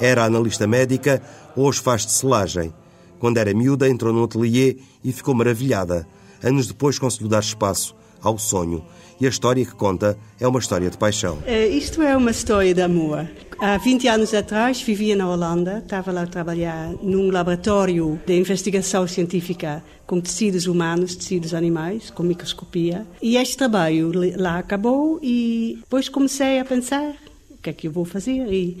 Era 0.00 0.24
analista 0.24 0.66
médica, 0.66 1.22
hoje 1.56 1.80
faz 1.80 2.06
de 2.06 2.12
selagem. 2.12 2.72
Quando 3.18 3.38
era 3.38 3.52
miúda, 3.52 3.88
entrou 3.88 4.12
no 4.12 4.24
ateliê 4.24 4.76
e 5.02 5.12
ficou 5.12 5.34
maravilhada. 5.34 6.06
Anos 6.42 6.68
depois 6.68 6.98
conseguiu 6.98 7.28
dar 7.28 7.40
espaço 7.40 7.94
ao 8.22 8.38
sonho. 8.38 8.84
E 9.20 9.26
a 9.26 9.28
história 9.28 9.64
que 9.64 9.74
conta 9.74 10.16
é 10.38 10.46
uma 10.46 10.60
história 10.60 10.88
de 10.88 10.96
paixão. 10.96 11.38
Uh, 11.38 11.72
isto 11.72 12.00
é 12.02 12.16
uma 12.16 12.30
história 12.30 12.72
de 12.72 12.80
amor. 12.80 13.28
Há 13.60 13.76
20 13.76 14.06
anos 14.06 14.32
atrás 14.34 14.80
vivia 14.80 15.16
na 15.16 15.28
Holanda, 15.28 15.78
estava 15.78 16.12
lá 16.12 16.22
a 16.22 16.26
trabalhar 16.28 16.92
num 17.02 17.28
laboratório 17.28 18.20
de 18.24 18.38
investigação 18.38 19.04
científica 19.08 19.82
com 20.06 20.20
tecidos 20.20 20.68
humanos, 20.68 21.16
tecidos 21.16 21.52
animais, 21.52 22.08
com 22.08 22.22
microscopia. 22.22 23.04
E 23.20 23.36
este 23.36 23.56
trabalho 23.56 24.12
lá 24.36 24.60
acabou 24.60 25.18
e 25.20 25.78
depois 25.80 26.08
comecei 26.08 26.60
a 26.60 26.64
pensar 26.64 27.16
o 27.50 27.56
que 27.60 27.70
é 27.70 27.72
que 27.72 27.88
eu 27.88 27.90
vou 27.90 28.04
fazer 28.04 28.46
e 28.52 28.78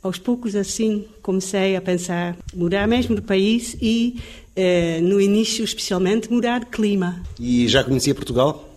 aos 0.00 0.16
poucos 0.16 0.54
assim 0.54 1.06
comecei 1.22 1.74
a 1.74 1.80
pensar 1.80 2.36
mudar 2.54 2.86
mesmo 2.86 3.16
de 3.16 3.22
país 3.22 3.76
e 3.82 4.20
eh, 4.54 5.00
no 5.02 5.20
início 5.20 5.64
especialmente 5.64 6.32
mudar 6.32 6.60
de 6.60 6.66
clima. 6.66 7.20
E 7.38 7.66
já 7.66 7.82
conhecia 7.82 8.14
Portugal? 8.14 8.70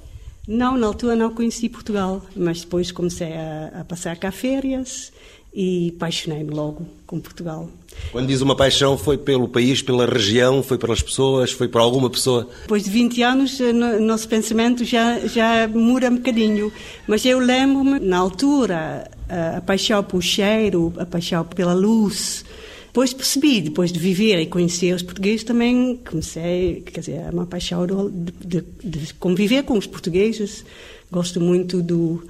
Não, 0.48 0.76
na 0.78 0.88
altura 0.88 1.16
não 1.16 1.34
conheci 1.34 1.70
Portugal, 1.70 2.22
mas 2.36 2.62
depois 2.62 2.92
comecei 2.92 3.32
a, 3.32 3.82
a 3.82 3.84
passar 3.86 4.18
cá 4.18 4.30
férias 4.30 5.14
e 5.54 5.94
apaixonei-me 5.96 6.50
logo 6.50 6.86
com 7.06 7.20
Portugal. 7.20 7.70
Quando 8.12 8.28
diz 8.28 8.42
uma 8.42 8.56
paixão, 8.56 8.98
foi 8.98 9.18
pelo 9.18 9.48
país, 9.48 9.82
pela 9.82 10.06
região, 10.06 10.64
foi 10.64 10.78
pelas 10.78 11.02
pessoas, 11.02 11.52
foi 11.52 11.68
por 11.68 11.80
alguma 11.80 12.10
pessoa? 12.10 12.50
Depois 12.64 12.84
de 12.84 12.90
20 12.90 13.22
anos, 13.22 13.60
o 13.60 13.64
eh, 13.66 14.00
nosso 14.00 14.28
pensamento 14.28 14.84
já, 14.84 15.20
já 15.20 15.68
muda 15.68 16.10
um 16.10 16.16
bocadinho. 16.16 16.72
Mas 17.08 17.24
eu 17.24 17.38
lembro-me, 17.38 18.00
na 18.00 18.18
altura, 18.18 19.10
a 19.30 19.62
paixão 19.62 20.04
pelo 20.04 20.22
cheiro, 20.22 20.92
a 20.98 21.06
paixão 21.06 21.46
pela 21.46 21.74
luz, 21.74 22.44
depois 22.88 23.12
percebi, 23.12 23.62
depois 23.62 23.92
de 23.92 24.00
viver 24.00 24.40
e 24.40 24.46
conhecer 24.46 24.94
os 24.94 25.02
portugueses, 25.02 25.44
também 25.44 26.00
comecei, 26.08 26.84
quer 26.86 27.00
dizer, 27.00 27.14
é 27.14 27.30
uma 27.32 27.46
paixão 27.46 27.88
de, 27.88 28.32
de, 28.46 28.64
de 28.84 29.14
conviver 29.16 29.64
com 29.64 29.78
os 29.78 29.88
portugueses. 29.88 30.64
Gosto 31.12 31.40
muito 31.40 31.82
do, 31.82 32.24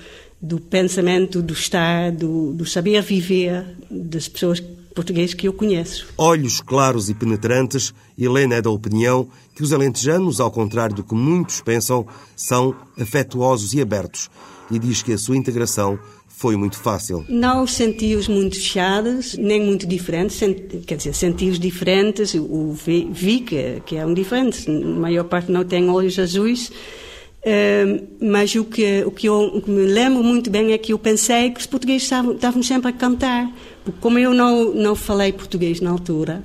do 0.43 0.59
pensamento, 0.59 1.41
do 1.41 1.53
estar, 1.53 2.11
do, 2.11 2.51
do 2.51 2.65
saber 2.65 3.01
viver 3.01 3.65
das 3.89 4.27
pessoas 4.27 4.59
portuguesas 4.93 5.33
que 5.33 5.47
eu 5.47 5.53
conheço. 5.53 6.05
Olhos 6.17 6.59
claros 6.59 7.09
e 7.09 7.13
penetrantes, 7.13 7.93
Helena 8.19 8.55
é 8.55 8.61
da 8.61 8.69
opinião 8.69 9.25
que 9.55 9.63
os 9.63 9.71
alentejanos, 9.71 10.41
ao 10.41 10.51
contrário 10.51 10.97
do 10.97 11.03
que 11.03 11.15
muitos 11.15 11.61
pensam, 11.61 12.05
são 12.35 12.75
afetuosos 12.99 13.73
e 13.73 13.81
abertos 13.81 14.29
e 14.69 14.77
diz 14.77 15.01
que 15.01 15.13
a 15.13 15.17
sua 15.17 15.37
integração 15.37 15.97
foi 16.27 16.57
muito 16.57 16.77
fácil. 16.77 17.23
Não 17.29 17.65
senti-os 17.65 18.27
muito 18.27 18.55
fechados, 18.55 19.35
nem 19.37 19.63
muito 19.63 19.87
diferentes, 19.87 20.39
quer 20.85 20.97
dizer, 20.97 21.13
senti-os 21.13 21.57
diferentes, 21.57 22.33
o, 22.33 22.73
vi 22.73 23.39
que, 23.39 23.81
que 23.85 23.95
eram 23.95 24.13
diferentes, 24.13 24.67
a 24.67 24.71
maior 24.71 25.23
parte 25.23 25.49
não 25.51 25.63
tem 25.63 25.89
olhos 25.89 26.19
azuis, 26.19 26.69
mas 28.21 28.55
o 28.55 28.63
que, 28.63 29.03
o, 29.05 29.11
que 29.11 29.27
eu, 29.27 29.41
o 29.55 29.61
que 29.61 29.69
me 29.69 29.85
lembro 29.85 30.23
muito 30.23 30.49
bem 30.49 30.71
é 30.71 30.77
que 30.77 30.93
eu 30.93 30.99
pensei 30.99 31.51
que 31.51 31.59
os 31.59 31.65
portugueses 31.65 32.03
estavam, 32.03 32.33
estavam 32.33 32.63
sempre 32.63 32.89
a 32.89 32.93
cantar, 32.93 33.51
porque 33.83 33.99
como 33.99 34.17
eu 34.17 34.33
não, 34.33 34.73
não 34.73 34.95
falei 34.95 35.33
português 35.33 35.81
na 35.81 35.89
altura, 35.89 36.43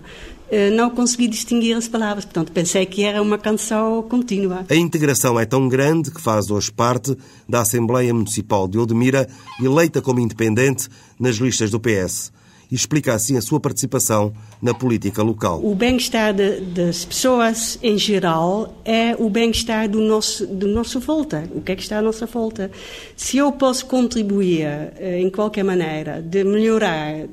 eh, 0.51 0.71
não 0.71 0.89
consegui 0.91 1.29
distinguir 1.29 1.77
as 1.77 1.87
palavras. 1.87 2.25
Portanto, 2.25 2.53
pensei 2.53 2.87
que 2.87 3.05
era 3.05 3.21
uma 3.21 3.39
canção 3.39 4.03
contínua. 4.03 4.65
A 4.69 4.75
integração 4.75 5.39
é 5.39 5.45
tão 5.45 5.69
grande 5.69 6.11
que 6.11 6.21
faz 6.21 6.51
hoje 6.51 6.73
parte 6.73 7.17
da 7.49 7.61
Assembleia 7.61 8.13
Municipal 8.15 8.67
de 8.67 8.79
Odmira, 8.79 9.29
eleita 9.63 10.01
como 10.01 10.21
independente 10.21 10.89
nas 11.19 11.37
listas 11.37 11.71
do 11.71 11.79
PS. 11.79 12.33
E 12.71 12.75
explica 12.75 13.15
assim 13.15 13.37
a 13.37 13.41
sua 13.41 13.59
participação 13.59 14.33
na 14.61 14.75
política 14.75 15.23
local. 15.23 15.65
O 15.65 15.75
bem-estar 15.75 16.35
das 16.35 17.05
pessoas 17.05 17.79
em 17.83 17.97
geral 17.97 18.81
é 18.85 19.17
o 19.19 19.31
bem-estar 19.31 19.89
do 19.89 20.01
nosso, 20.01 20.47
do 20.47 20.69
nosso 20.69 21.01
volta. 21.01 21.49
O 21.55 21.61
que 21.61 21.73
é 21.73 21.77
que 21.77 21.83
está 21.83 21.99
à 21.99 22.03
nossa 22.03 22.27
volta? 22.27 22.71
Se 23.17 23.39
eu 23.39 23.51
posso 23.53 23.87
contribuir 23.87 24.67
eh, 24.97 25.21
em 25.21 25.31
qualquer 25.31 25.65
maneira 25.65 26.21
de 26.21 26.45
melhorar 26.45 27.27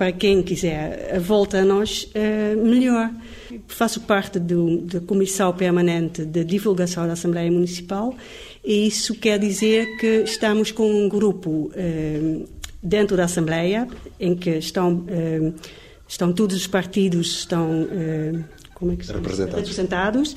para 0.00 0.12
quem 0.12 0.42
quiser 0.42 1.14
a 1.14 1.18
volta 1.18 1.58
a 1.58 1.64
nós, 1.64 2.04
uh, 2.14 2.66
melhor. 2.66 3.10
Faço 3.68 4.00
parte 4.00 4.38
do, 4.38 4.78
da 4.78 4.98
Comissão 4.98 5.52
Permanente 5.52 6.24
de 6.24 6.42
Divulgação 6.42 7.06
da 7.06 7.12
Assembleia 7.12 7.52
Municipal 7.52 8.14
e 8.64 8.86
isso 8.86 9.14
quer 9.16 9.38
dizer 9.38 9.98
que 9.98 10.22
estamos 10.22 10.72
com 10.72 10.90
um 10.90 11.06
grupo 11.06 11.70
uh, 11.74 12.48
dentro 12.82 13.16
da 13.16 13.24
Assembleia 13.24 13.86
em 14.18 14.34
que 14.34 14.50
estão, 14.50 14.94
uh, 14.94 15.54
estão 16.08 16.32
todos 16.32 16.56
os 16.56 16.66
partidos 16.66 17.40
estão, 17.40 17.86
como 18.74 18.92
é 18.92 18.96
que 18.96 19.06
representados. 19.06 19.54
representados. 19.56 20.36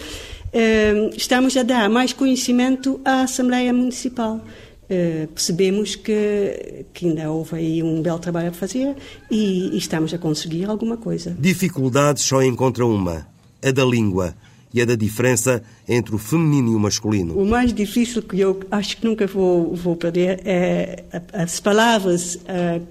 estamos 1.15 1.55
a 1.57 1.63
dar 1.63 1.89
mais 1.89 2.13
conhecimento 2.13 2.99
à 3.05 3.21
Assembleia 3.21 3.73
Municipal. 3.73 4.41
Uh, 4.83 5.27
percebemos 5.27 5.95
que, 5.95 6.85
que 6.93 7.07
ainda 7.07 7.31
houve 7.31 7.55
aí 7.55 7.81
um 7.81 8.01
belo 8.01 8.19
trabalho 8.19 8.49
a 8.49 8.51
fazer 8.51 8.95
e, 9.31 9.69
e 9.73 9.77
estamos 9.77 10.13
a 10.13 10.17
conseguir 10.17 10.65
alguma 10.65 10.97
coisa. 10.97 11.35
Dificuldades 11.39 12.23
só 12.23 12.43
encontra 12.43 12.85
uma, 12.85 13.25
a 13.63 13.71
da 13.71 13.85
língua 13.85 14.35
e 14.73 14.81
a 14.81 14.85
da 14.85 14.95
diferença 14.95 15.61
entre 15.87 16.15
o 16.15 16.17
feminino 16.17 16.71
e 16.71 16.75
o 16.75 16.79
masculino. 16.79 17.37
O 17.37 17.45
mais 17.45 17.73
difícil 17.73 18.23
que 18.23 18.39
eu 18.39 18.59
acho 18.71 18.97
que 18.97 19.05
nunca 19.05 19.27
vou, 19.27 19.75
vou 19.75 19.95
perder 19.95 20.41
é 20.43 21.03
as 21.31 21.59
palavras 21.59 22.35
uh, 22.35 22.81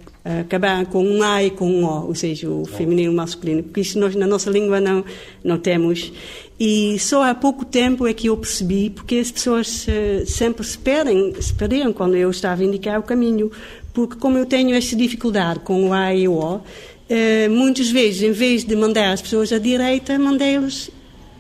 acabar 0.41 0.87
com 0.87 1.05
um 1.05 1.23
A 1.23 1.43
e 1.43 1.51
com 1.51 1.69
um 1.69 1.85
O, 1.85 2.07
ou 2.07 2.15
seja, 2.15 2.49
o 2.49 2.65
feminino 2.65 3.11
e 3.11 3.15
o 3.15 3.17
masculino, 3.17 3.65
porque 3.65 3.81
isso 3.81 3.99
nós 3.99 4.15
na 4.15 4.27
nossa 4.27 4.49
língua 4.49 4.81
não, 4.81 5.05
não 5.43 5.59
temos. 5.59 6.13
E 6.61 6.97
só 7.01 7.25
há 7.25 7.35
pouco 7.35 7.65
tempo 7.65 8.07
é 8.07 8.13
que 8.13 8.29
eu 8.29 8.37
percebi, 8.37 8.89
porque 8.89 9.17
as 9.17 9.33
pessoas 9.33 9.87
uh, 9.89 10.25
sempre 10.25 10.65
se 10.65 10.79
perdem, 10.79 11.35
se 11.41 11.53
perdiam 11.53 11.93
quando 11.93 12.15
eu 12.15 12.31
estava 12.31 12.63
a 12.63 12.65
indicar 12.65 13.01
o 13.01 13.03
caminho, 13.03 13.51
porque 13.93 14.15
como 14.17 14.39
eu 14.39 14.47
tenho 14.47 14.73
essa 14.75 14.95
dificuldade 14.95 15.61
com 15.61 15.89
o 15.89 15.93
A 15.93 16.15
e 16.15 16.29
o 16.29 16.35
O, 16.35 16.61
eh, 17.11 17.47
muitas 17.49 17.91
vezes, 17.91 18.23
em 18.23 18.33
vez 18.33 18.65
de 18.65 18.75
mandar 18.75 19.13
as 19.13 19.21
pessoas 19.21 19.53
à 19.53 19.59
direita, 19.59 20.19
mandei-los 20.19 20.91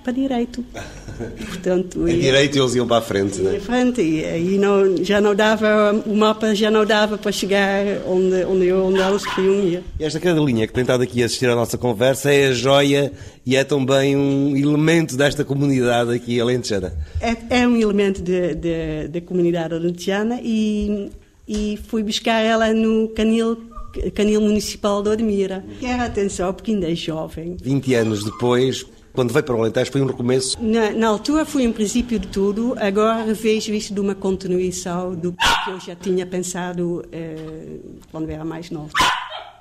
para 0.02 0.12
direito. 0.12 0.64
Portanto, 1.46 2.04
a 2.04 2.08
direita 2.08 2.58
eles 2.58 2.74
iam 2.74 2.86
para 2.86 2.98
a 2.98 3.02
frente, 3.02 3.40
né? 3.40 3.60
frente, 3.60 4.00
e 4.00 4.24
aí 4.24 4.58
não, 4.58 5.04
já 5.04 5.20
não 5.20 5.34
dava, 5.34 5.92
o 6.06 6.16
mapa 6.16 6.54
já 6.54 6.70
não 6.70 6.84
dava 6.84 7.16
para 7.16 7.30
chegar 7.30 7.84
onde, 8.06 8.44
onde, 8.44 8.72
onde 8.72 8.98
eles 8.98 9.24
queriam 9.34 9.60
ir. 9.60 9.82
E 10.00 10.04
esta 10.04 10.18
cadelinha 10.18 10.66
que 10.66 10.72
tem 10.72 10.82
estado 10.82 11.02
aqui 11.02 11.22
a 11.22 11.26
assistir 11.26 11.48
à 11.48 11.54
nossa 11.54 11.78
conversa 11.78 12.32
é 12.32 12.48
a 12.48 12.52
joia 12.52 13.12
e 13.46 13.56
é 13.56 13.64
também 13.64 14.16
um 14.16 14.56
elemento 14.56 15.16
desta 15.16 15.44
comunidade 15.44 16.12
aqui 16.12 16.40
alentejana. 16.40 16.92
É, 17.20 17.60
é 17.60 17.68
um 17.68 17.76
elemento 17.76 18.22
da 18.22 19.20
comunidade 19.20 19.74
alentejana 19.74 20.40
e, 20.42 21.10
e 21.46 21.78
fui 21.88 22.02
buscar 22.02 22.40
ela 22.40 22.72
no 22.72 23.08
canil 23.08 23.72
Canil 24.14 24.40
Municipal 24.40 25.02
de 25.02 25.10
Odmira. 25.10 25.64
Quero 25.80 26.02
atenção 26.02 26.52
porque 26.52 26.72
ainda 26.72 26.90
é 26.90 26.94
jovem. 26.94 27.56
20 27.62 27.94
anos 27.94 28.24
depois, 28.24 28.86
quando 29.12 29.32
veio 29.32 29.44
para 29.44 29.54
o 29.54 29.60
Alentejo, 29.60 29.92
foi 29.92 30.00
um 30.00 30.06
recomeço? 30.06 30.56
Na, 30.60 30.90
na, 30.90 31.08
altura 31.08 31.44
foi 31.44 31.66
um 31.66 31.72
princípio 31.72 32.18
de 32.18 32.28
tudo, 32.28 32.74
agora 32.78 33.32
vejo 33.34 33.72
isto 33.72 33.92
de 33.92 34.00
uma 34.00 34.14
continuação 34.14 35.14
do 35.14 35.32
que 35.32 35.70
eu 35.70 35.80
já 35.80 35.94
tinha 35.94 36.26
pensado 36.26 37.04
eh, 37.12 37.78
quando 38.10 38.30
era 38.30 38.44
mais 38.44 38.70
novo. 38.70 38.90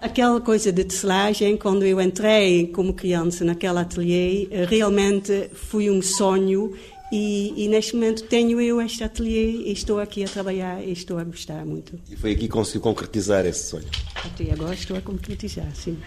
Aquela 0.01 0.41
coisa 0.41 0.71
de 0.71 0.83
tecelagem, 0.83 1.57
quando 1.57 1.85
eu 1.85 2.01
entrei 2.01 2.67
como 2.67 2.93
criança 2.93 3.43
naquele 3.43 3.79
ateliê, 3.79 4.47
eh, 4.49 4.65
realmente 4.65 5.49
foi 5.53 5.89
um 5.89 6.01
sonho 6.01 6.73
e, 7.11 7.65
e, 7.65 7.67
neste 7.67 7.93
momento 7.93 8.23
tenho 8.23 8.61
eu 8.61 8.81
este 8.81 9.03
ateliê 9.03 9.51
e 9.67 9.73
estou 9.73 9.99
aqui 9.99 10.23
a 10.23 10.27
trabalhar 10.27 10.81
e 10.81 10.93
estou 10.93 11.19
a 11.19 11.25
gostar 11.25 11.65
muito. 11.65 11.99
E 12.09 12.15
foi 12.15 12.31
aqui 12.31 12.41
que 12.41 12.47
conseguiu 12.47 12.79
concretizar 12.79 13.45
esse 13.45 13.69
sonho? 13.69 13.87
Até 14.15 14.49
agora 14.53 14.73
estou 14.73 14.95
a 14.95 15.01
concretizar, 15.01 15.67
sim. 15.75 15.97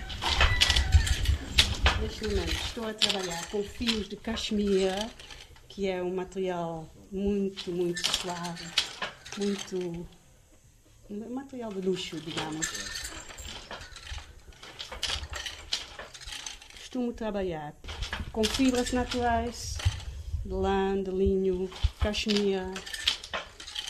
Neste 2.04 2.28
momento 2.28 2.52
estou 2.52 2.86
a 2.86 2.92
trabalhar 2.92 3.46
com 3.48 3.64
fios 3.64 4.10
de 4.10 4.16
cachemira, 4.16 5.08
que 5.70 5.88
é 5.88 6.02
um 6.02 6.14
material 6.14 6.86
muito, 7.10 7.72
muito 7.72 7.98
suave, 8.06 8.66
muito. 9.38 10.06
Material 11.30 11.72
de 11.72 11.80
luxo, 11.80 12.20
digamos. 12.20 12.68
Costumo 16.78 17.10
trabalhar 17.14 17.74
com 18.32 18.44
fibras 18.44 18.92
naturais 18.92 19.78
de 20.44 20.52
lã, 20.52 21.02
de 21.02 21.10
linho, 21.10 21.70
cachemira, 22.00 22.70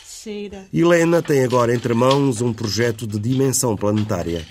cera. 0.05 0.65
Helena 0.73 1.21
tem 1.21 1.43
agora 1.43 1.75
entre 1.75 1.93
mãos 1.93 2.39
um 2.39 2.53
projeto 2.53 3.05
de 3.05 3.19
dimensão 3.19 3.75
planetária. 3.75 4.47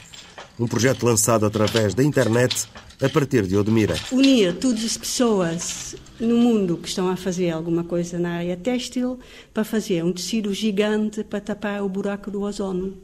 Um 0.61 0.69
projeto 0.69 1.07
lançado 1.07 1.47
através 1.47 1.95
da 1.95 2.05
internet 2.05 2.69
a 3.01 3.09
partir 3.09 3.47
de 3.47 3.57
Odmira. 3.57 3.97
Unir 4.13 4.55
todas 4.55 4.85
as 4.85 4.97
pessoas 4.97 5.97
no 6.19 6.37
mundo 6.37 6.77
que 6.77 6.89
estão 6.89 7.09
a 7.09 7.17
fazer 7.17 7.51
alguma 7.51 7.85
coisa 7.85 8.19
na 8.19 8.37
área 8.37 8.57
têxtil 8.57 9.19
para 9.53 9.65
fazer 9.65 10.05
um 10.05 10.13
tecido 10.13 10.53
gigante 10.53 11.25
para 11.25 11.41
tapar 11.41 11.83
o 11.83 11.89
buraco 11.89 12.31
do 12.31 12.43
ozono. 12.43 12.97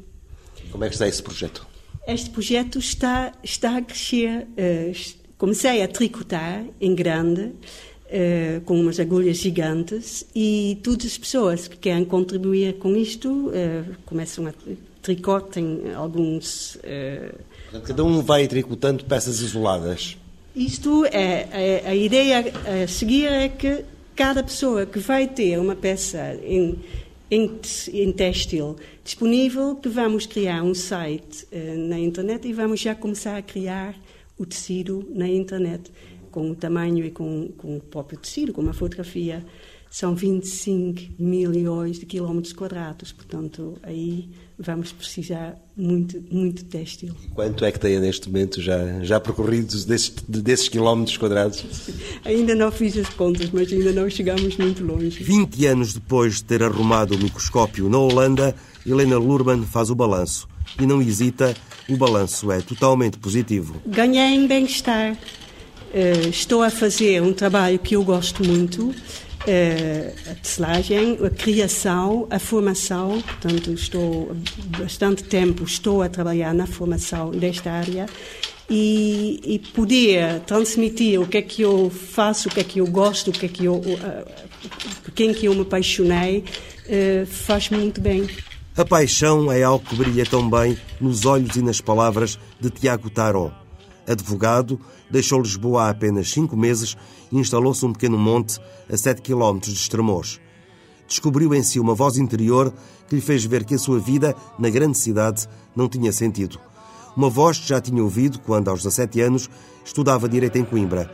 Como 0.70 0.84
é 0.84 0.88
que 0.88 0.94
está 0.94 1.08
esse 1.08 1.22
projeto? 1.22 1.66
Este 2.06 2.30
projeto 2.30 2.78
está, 2.78 3.32
está 3.42 3.76
a 3.76 3.82
crescer. 3.82 4.46
Uh, 4.56 4.92
comecei 5.36 5.82
a 5.82 5.88
tricotar 5.88 6.64
em 6.80 6.94
grande 6.94 7.52
Uh, 8.12 8.60
com 8.62 8.80
umas 8.80 8.98
agulhas 8.98 9.36
gigantes 9.36 10.26
e 10.34 10.80
todas 10.82 11.06
as 11.06 11.16
pessoas 11.16 11.68
que 11.68 11.76
querem 11.76 12.04
contribuir 12.04 12.76
com 12.78 12.96
isto 12.96 13.28
uh, 13.28 13.94
começam 14.04 14.48
a 14.48 14.52
tricotem 15.00 15.92
alguns. 15.94 16.76
Uh... 17.72 17.80
Cada 17.80 18.04
um 18.04 18.22
vai 18.22 18.46
tricotando 18.46 19.04
peças 19.04 19.40
isoladas. 19.40 20.16
Isto 20.54 21.04
é, 21.06 21.48
é 21.52 21.82
a 21.86 21.94
ideia 21.94 22.44
a 22.84 22.88
seguir 22.88 23.26
é 23.26 23.48
que 23.48 23.84
cada 24.16 24.42
pessoa 24.42 24.84
que 24.84 24.98
vai 24.98 25.28
ter 25.28 25.58
uma 25.58 25.76
peça 25.76 26.38
em, 26.42 26.78
em, 27.30 27.50
em 27.92 28.12
textil 28.12 28.76
disponível, 29.04 29.76
que 29.76 29.88
vamos 29.88 30.26
criar 30.26 30.62
um 30.62 30.74
site 30.74 31.46
na 31.88 31.98
internet 31.98 32.46
e 32.46 32.52
vamos 32.52 32.80
já 32.80 32.94
começar 32.94 33.36
a 33.36 33.42
criar 33.42 33.94
o 34.36 34.44
tecido 34.44 35.06
na 35.10 35.28
internet 35.28 35.90
com 36.30 36.50
o 36.50 36.54
tamanho 36.54 37.04
e 37.04 37.10
com, 37.10 37.48
com 37.56 37.76
o 37.76 37.80
próprio 37.80 38.18
tecido, 38.18 38.52
com 38.52 38.60
uma 38.60 38.72
fotografia, 38.72 39.44
são 39.90 40.14
25 40.14 41.00
milhões 41.18 41.98
de 41.98 42.06
quilómetros 42.06 42.52
quadrados. 42.52 43.10
Portanto, 43.10 43.76
aí 43.82 44.30
vamos 44.56 44.92
precisar 44.92 45.56
muito, 45.76 46.22
muito 46.30 46.64
têxtil. 46.64 47.12
Quanto 47.34 47.64
é 47.64 47.72
que 47.72 47.80
tem 47.80 47.98
neste 47.98 48.28
momento 48.28 48.62
já, 48.62 49.02
já 49.02 49.18
percorridos 49.18 49.84
desses, 49.84 50.10
desses 50.28 50.68
quilómetros 50.68 51.16
quadrados? 51.16 51.64
ainda 52.24 52.54
não 52.54 52.70
fiz 52.70 52.96
as 52.96 53.08
contas, 53.08 53.50
mas 53.50 53.72
ainda 53.72 53.92
não 53.92 54.08
chegamos 54.08 54.56
muito 54.56 54.84
longe. 54.84 55.24
20 55.24 55.66
anos 55.66 55.94
depois 55.94 56.36
de 56.36 56.44
ter 56.44 56.62
arrumado 56.62 57.16
o 57.16 57.18
microscópio 57.18 57.88
na 57.88 57.98
Holanda, 57.98 58.54
Helena 58.86 59.18
Lurban 59.18 59.62
faz 59.64 59.90
o 59.90 59.94
balanço. 59.96 60.48
E 60.80 60.86
não 60.86 61.02
hesita, 61.02 61.52
o 61.88 61.96
balanço 61.96 62.52
é 62.52 62.60
totalmente 62.60 63.18
positivo. 63.18 63.82
Ganhei 63.84 64.36
em 64.36 64.46
bem-estar. 64.46 65.14
Uh, 65.92 66.28
estou 66.28 66.62
a 66.62 66.70
fazer 66.70 67.20
um 67.20 67.32
trabalho 67.32 67.76
que 67.76 67.96
eu 67.96 68.04
gosto 68.04 68.44
muito, 68.44 68.94
a 69.42 70.34
tecelagem, 70.34 71.18
a 71.24 71.30
criação, 71.30 72.26
a 72.30 72.38
formação. 72.38 73.20
Portanto, 73.22 73.72
estou 73.72 74.36
bastante 74.78 75.24
tempo 75.24 75.64
estou 75.64 76.02
a 76.02 76.08
trabalhar 76.08 76.52
na 76.54 76.66
formação 76.66 77.30
desta 77.30 77.70
área 77.70 78.06
e, 78.68 79.40
e, 79.44 79.58
poder 79.58 80.40
transmitir 80.40 81.20
o 81.20 81.26
que 81.26 81.38
é 81.38 81.42
que 81.42 81.62
eu 81.62 81.90
faço, 81.90 82.48
o 82.48 82.52
que 82.52 82.60
é 82.60 82.64
que 82.64 82.80
eu 82.80 82.86
gosto, 82.86 83.30
o 83.30 83.32
que 83.32 83.46
é 83.46 83.48
que 83.48 83.64
eu, 83.64 83.74
uh, 83.74 84.26
por 85.02 85.10
quem 85.12 85.34
que 85.34 85.46
eu 85.46 85.54
me 85.54 85.62
apaixonei, 85.62 86.44
uh, 86.86 87.26
faz-me 87.26 87.78
muito 87.78 88.00
bem. 88.00 88.28
A 88.76 88.84
paixão 88.84 89.50
é 89.50 89.64
algo 89.64 89.84
que 89.84 89.96
brilha 89.96 90.24
tão 90.24 90.48
bem 90.48 90.78
nos 91.00 91.26
olhos 91.26 91.56
e 91.56 91.62
nas 91.62 91.80
palavras 91.80 92.38
de 92.60 92.70
Tiago 92.70 93.10
Taron 93.10 93.50
advogado, 94.06 94.80
deixou 95.10 95.40
Lisboa 95.40 95.84
há 95.84 95.90
apenas 95.90 96.30
cinco 96.30 96.56
meses 96.56 96.96
e 97.30 97.36
instalou-se 97.36 97.84
num 97.84 97.92
pequeno 97.92 98.18
monte 98.18 98.58
a 98.90 98.96
sete 98.96 99.22
quilómetros 99.22 99.74
de 99.74 99.80
Estremoz. 99.80 100.40
Descobriu 101.06 101.52
em 101.54 101.62
si 101.62 101.80
uma 101.80 101.94
voz 101.94 102.16
interior 102.16 102.72
que 103.08 103.16
lhe 103.16 103.20
fez 103.20 103.44
ver 103.44 103.64
que 103.64 103.74
a 103.74 103.78
sua 103.78 103.98
vida 103.98 104.34
na 104.58 104.70
grande 104.70 104.96
cidade 104.96 105.48
não 105.74 105.88
tinha 105.88 106.12
sentido. 106.12 106.58
Uma 107.16 107.28
voz 107.28 107.58
que 107.58 107.68
já 107.68 107.80
tinha 107.80 108.02
ouvido 108.02 108.38
quando, 108.38 108.68
aos 108.68 108.84
17 108.84 109.20
anos, 109.20 109.50
estudava 109.84 110.28
Direito 110.28 110.56
em 110.56 110.64
Coimbra. 110.64 111.10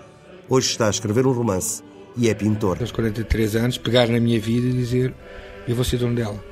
Hoje 0.49 0.69
está 0.69 0.87
a 0.87 0.91
escrever 0.91 1.27
um 1.27 1.33
romance 1.33 1.83
e 2.17 2.29
é 2.29 2.35
pintor. 2.35 2.79
Aos 2.81 2.93
43 2.93 3.57
anos, 3.57 3.79
pegar 3.79 4.07
na 4.09 4.21
minha 4.21 4.39
vida 4.39 4.67
e 4.67 4.73
dizer: 4.73 5.15
Eu 5.67 5.75
vou 5.75 5.85
ser 5.85 5.97
dono 5.97 6.15
dela. 6.15 6.45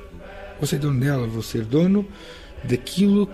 Vou 0.59 0.67
ser 0.67 0.79
dono 0.79 0.99
dela, 0.99 1.27
vou 1.27 1.43
ser 1.43 1.63
dono 1.63 2.05
daquilo 2.63 3.29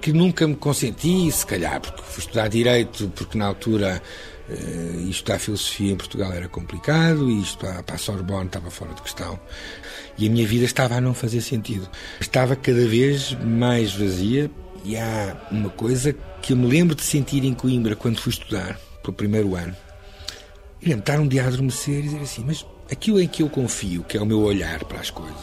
que 0.00 0.12
nunca 0.12 0.46
me 0.46 0.54
consenti, 0.54 1.30
se 1.30 1.44
calhar 1.44 1.80
porque 1.80 2.02
fui 2.02 2.20
estudar 2.22 2.48
Direito, 2.48 3.08
porque 3.14 3.36
na 3.36 3.46
altura 3.46 4.02
uh, 4.48 5.08
estudar 5.08 5.38
Filosofia 5.38 5.92
em 5.92 5.96
Portugal 5.96 6.32
era 6.32 6.48
complicado 6.48 7.30
e 7.30 7.40
isto 7.40 7.58
para, 7.58 7.82
para 7.82 7.94
a 7.96 7.98
Sorbonne 7.98 8.46
estava 8.46 8.70
fora 8.70 8.94
de 8.94 9.02
questão. 9.02 9.38
E 10.16 10.26
a 10.26 10.30
minha 10.30 10.46
vida 10.46 10.64
estava 10.64 10.96
a 10.96 11.00
não 11.00 11.14
fazer 11.14 11.40
sentido. 11.40 11.88
Estava 12.20 12.56
cada 12.56 12.86
vez 12.86 13.32
mais 13.34 13.92
vazia 13.94 14.50
e 14.84 14.96
há 14.96 15.36
uma 15.50 15.70
coisa 15.70 16.14
que 16.42 16.52
eu 16.52 16.56
me 16.56 16.66
lembro 16.66 16.94
de 16.94 17.02
sentir 17.02 17.44
em 17.44 17.54
Coimbra 17.54 17.94
quando 17.94 18.20
fui 18.20 18.32
estudar, 18.32 18.78
pelo 19.02 19.12
primeiro 19.12 19.54
ano. 19.54 19.76
Lembro 20.80 21.00
estar 21.00 21.18
um 21.18 21.26
dia 21.26 21.44
a 21.44 21.48
adormecer 21.48 21.98
e 21.98 22.02
dizer 22.02 22.20
assim, 22.20 22.44
mas 22.46 22.64
aquilo 22.90 23.20
em 23.20 23.26
que 23.26 23.42
eu 23.42 23.50
confio, 23.50 24.04
que 24.04 24.16
é 24.16 24.20
o 24.20 24.26
meu 24.26 24.40
olhar 24.40 24.84
para 24.84 25.00
as 25.00 25.10
coisas, 25.10 25.36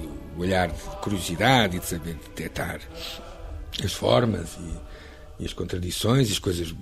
e 0.00 0.36
o 0.36 0.40
olhar 0.40 0.68
de 0.68 0.82
curiosidade 1.02 1.76
e 1.76 1.80
de 1.80 1.86
saber 1.86 2.14
detectar 2.14 2.80
as 3.84 3.92
formas 3.92 4.58
e, 4.58 5.42
e, 5.42 5.46
as 5.46 5.52
contradições 5.52 6.28
e 6.28 6.32
as 6.32 6.38
coisas 6.38 6.74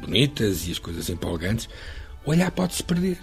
bonitas 0.00 0.66
e 0.66 0.72
as 0.72 0.78
coisas 0.78 1.08
empolgantes, 1.08 1.68
o 2.24 2.30
olhar 2.30 2.50
pode-se 2.50 2.82
perder. 2.82 3.18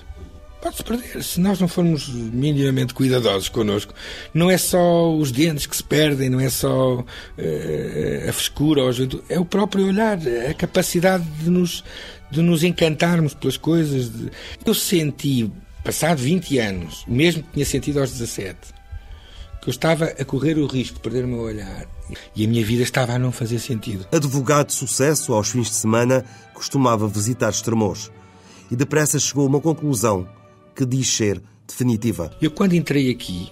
Pode-se 0.62 0.84
perder. 0.84 1.24
Se 1.24 1.40
nós 1.40 1.60
não 1.60 1.68
formos 1.68 2.08
minimamente 2.08 2.94
cuidadosos 2.94 3.50
connosco, 3.50 3.94
não 4.32 4.50
é 4.50 4.58
só 4.58 5.12
os 5.12 5.32
dentes 5.32 5.66
que 5.66 5.76
se 5.76 5.84
perdem, 5.84 6.30
não 6.30 6.40
é 6.40 6.50
só 6.50 7.00
uh, 7.00 8.30
a 8.30 8.32
frescura, 8.32 8.82
é 9.28 9.40
o 9.40 9.46
próprio 9.46 9.88
olhar, 9.88 10.20
a 10.48 10.54
capacidade 10.54 11.24
de 11.42 11.50
nos, 11.50 11.84
de 12.30 12.42
nos 12.42 12.64
encantarmos 12.64 13.34
pelas 13.34 13.58
coisas. 13.58 14.12
Eu 14.64 14.76
senti, 14.76 15.52
passado 15.84 16.20
20 16.20 16.60
anos, 16.60 17.04
mesmo 17.08 17.42
que 17.42 17.54
tinha 17.54 17.66
sentido 17.66 18.00
aos 18.00 18.12
17, 18.12 18.81
que 19.62 19.70
eu 19.70 19.72
estava 19.72 20.06
a 20.06 20.26
correr 20.26 20.58
o 20.58 20.66
risco 20.66 20.96
de 20.96 21.02
perder 21.02 21.26
o 21.26 21.28
meu 21.28 21.40
olhar 21.40 21.86
e 22.36 22.44
a 22.44 22.48
minha 22.48 22.66
vida 22.66 22.82
estava 22.82 23.14
a 23.14 23.20
não 23.20 23.32
fazer 23.32 23.60
sentido. 23.60 24.08
Advogado 24.12 24.68
de 24.68 24.74
sucesso, 24.74 25.34
aos 25.34 25.50
fins 25.50 25.68
de 25.68 25.76
semana, 25.76 26.26
costumava 26.54 27.08
visitar 27.08 27.52
Estremoz 27.52 28.12
e 28.72 28.76
depressa 28.76 29.20
chegou 29.20 29.46
a 29.46 29.50
uma 29.50 29.62
conclusão 29.62 30.28
que 30.76 30.86
diz 30.86 31.08
ser 31.08 31.42
definitiva. 31.68 32.36
Eu, 32.42 32.50
quando 32.50 32.74
entrei 32.74 33.12
aqui, 33.12 33.52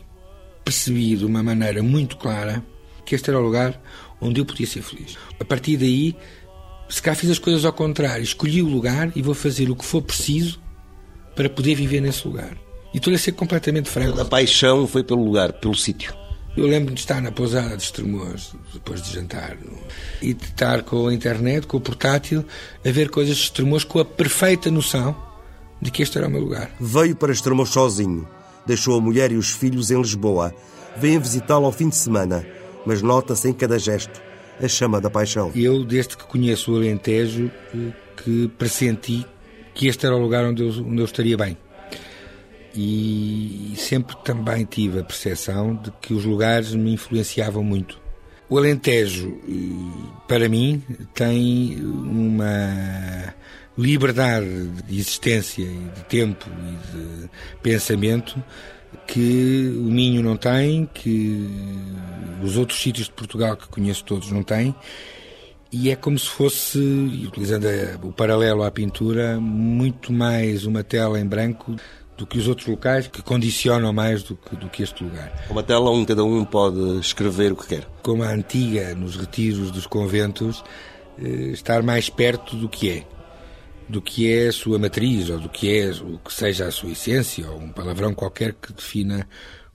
percebi 0.66 1.16
de 1.16 1.26
uma 1.26 1.44
maneira 1.44 1.84
muito 1.84 2.18
clara 2.18 2.66
que 3.06 3.14
este 3.14 3.30
era 3.30 3.40
o 3.40 3.44
lugar 3.44 3.80
onde 4.20 4.42
eu 4.42 4.46
podia 4.46 4.66
ser 4.66 4.82
feliz. 4.82 5.18
A 5.40 5.46
partir 5.46 5.78
daí, 5.78 6.16
se 6.90 7.02
cá 7.02 7.14
fiz 7.14 7.30
as 7.30 7.40
coisas 7.40 7.66
ao 7.66 7.74
contrário, 7.74 8.24
escolhi 8.24 8.62
o 8.62 8.68
lugar 8.68 9.12
e 9.16 9.22
vou 9.22 9.36
fazer 9.36 9.70
o 9.70 9.76
que 9.76 9.86
for 9.86 10.02
preciso 10.02 10.60
para 11.36 11.50
poder 11.50 11.76
viver 11.76 12.02
nesse 12.02 12.28
lugar. 12.28 12.58
E 12.94 13.14
a 13.14 13.18
ser 13.18 13.34
completamente 13.34 13.90
franco. 13.90 14.20
A 14.20 14.26
paixão 14.26 14.88
foi 14.88 15.04
pelo 15.04 15.24
lugar, 15.24 15.54
pelo 15.54 15.76
sítio. 15.76 16.14
Eu 16.58 16.66
lembro 16.66 16.94
de 16.94 17.00
estar 17.00 17.22
na 17.22 17.32
pousada 17.32 17.78
de 17.78 17.84
Estremoz, 17.84 18.54
depois 18.74 19.02
de 19.02 19.14
jantar, 19.14 19.56
e 20.22 20.34
de 20.34 20.44
estar 20.44 20.82
com 20.82 21.08
a 21.08 21.14
internet, 21.14 21.68
com 21.68 21.78
o 21.78 21.82
portátil, 21.82 22.44
a 22.84 22.92
ver 22.92 23.10
coisas 23.10 23.38
de 23.38 23.44
Estremoz 23.44 23.84
com 23.84 24.00
a 24.00 24.06
perfeita 24.06 24.72
noção 24.72 25.16
de 25.80 25.92
que 25.92 26.02
este 26.02 26.18
era 26.18 26.28
o 26.28 26.32
meu 26.32 26.42
lugar. 26.42 26.72
Veio 26.80 27.16
para 27.16 27.32
Estremoz 27.32 27.70
sozinho. 27.70 28.28
Deixou 28.66 28.98
a 28.98 29.02
mulher 29.02 29.32
e 29.32 29.38
os 29.38 29.52
filhos 29.52 29.92
em 29.92 29.98
Lisboa. 29.98 30.54
Vem 30.98 31.20
visitá-lo 31.20 31.66
ao 31.66 31.72
fim 31.72 31.90
de 31.90 31.96
semana, 31.96 32.46
mas 32.86 33.02
nota-se 33.02 33.48
em 33.48 33.54
cada 33.54 33.78
gesto 33.78 34.22
a 34.62 34.68
chama 34.68 35.00
da 35.00 35.10
paixão. 35.10 35.52
Eu, 35.56 35.86
desde 35.86 36.18
que 36.18 36.26
conheço 36.26 36.74
o 36.74 36.76
Alentejo, 36.76 37.50
eh, 37.74 37.92
que 38.18 38.50
pressenti 38.58 39.26
que 39.74 39.88
este 39.88 40.06
era 40.06 40.16
o 40.16 40.20
lugar 40.20 40.44
onde 40.44 40.62
eu, 40.62 40.70
onde 40.70 41.00
eu 41.00 41.06
estaria 41.06 41.38
bem 41.38 41.56
e 42.82 43.74
sempre 43.76 44.16
também 44.24 44.64
tive 44.64 45.02
a 45.02 45.04
percepção 45.04 45.76
de 45.76 45.92
que 46.00 46.14
os 46.14 46.24
lugares 46.24 46.74
me 46.74 46.94
influenciavam 46.94 47.62
muito. 47.62 48.00
O 48.50 48.58
Alentejo, 48.58 49.38
para 50.30 50.48
mim, 50.48 50.82
tem 51.14 51.78
uma 51.84 53.36
liberdade 53.78 54.70
de 54.88 54.98
existência 54.98 55.64
e 55.64 55.90
de 55.94 56.04
tempo 56.06 56.50
e 56.50 56.98
de 56.98 57.30
pensamento 57.62 58.42
que 59.06 59.74
o 59.78 59.92
Minho 59.92 60.24
não 60.24 60.38
tem, 60.38 60.90
que 60.94 61.50
os 62.42 62.56
outros 62.56 62.82
sítios 62.82 63.08
de 63.08 63.14
Portugal 63.14 63.58
que 63.58 63.68
conheço 63.68 64.06
todos 64.06 64.32
não 64.32 64.42
têm, 64.42 64.74
e 65.70 65.92
é 65.92 65.98
como 65.98 66.18
se 66.18 66.30
fosse, 66.30 66.80
utilizando 67.28 67.68
o 68.04 68.12
paralelo 68.12 68.64
à 68.64 68.72
pintura, 68.72 69.38
muito 69.38 70.14
mais 70.14 70.66
uma 70.66 70.84
tela 70.84 71.20
em 71.20 71.26
branco 71.26 71.76
do 72.20 72.28
que 72.28 72.38
os 72.38 72.50
outros 72.50 72.68
locais 72.68 73.08
que 73.08 73.22
condicionam 73.22 73.94
mais 73.94 74.22
do 74.24 74.36
que, 74.36 74.56
do 74.58 74.68
que 74.68 74.84
este 74.84 75.06
lugar. 75.06 75.32
Uma 75.50 75.64
tela 75.64 75.90
onde 75.90 76.08
cada 76.08 76.24
um 76.26 76.44
pode 76.44 77.00
escrever 77.00 77.54
o 77.54 77.56
que 77.56 77.66
quer. 77.66 77.88
Como 78.04 78.24
a 78.24 78.30
antiga, 78.30 78.94
nos 78.94 79.16
retiros 79.16 79.72
dos 79.72 79.88
conventos, 79.88 80.62
eh, 81.18 81.52
estar 81.54 81.82
mais 81.82 82.10
perto 82.10 82.58
do 82.58 82.68
que 82.68 82.90
é. 82.90 83.08
Do 83.88 84.02
que 84.02 84.30
é 84.30 84.50
a 84.50 84.52
sua 84.52 84.78
matriz, 84.78 85.30
ou 85.30 85.40
do 85.40 85.48
que 85.48 85.80
é 85.80 85.92
o 85.92 86.20
que 86.20 86.34
seja 86.34 86.68
a 86.68 86.72
sua 86.72 86.92
essência, 86.92 87.50
ou 87.50 87.58
um 87.58 87.70
palavrão 87.70 88.14
qualquer 88.14 88.54
que 88.54 88.74
defina 88.74 89.26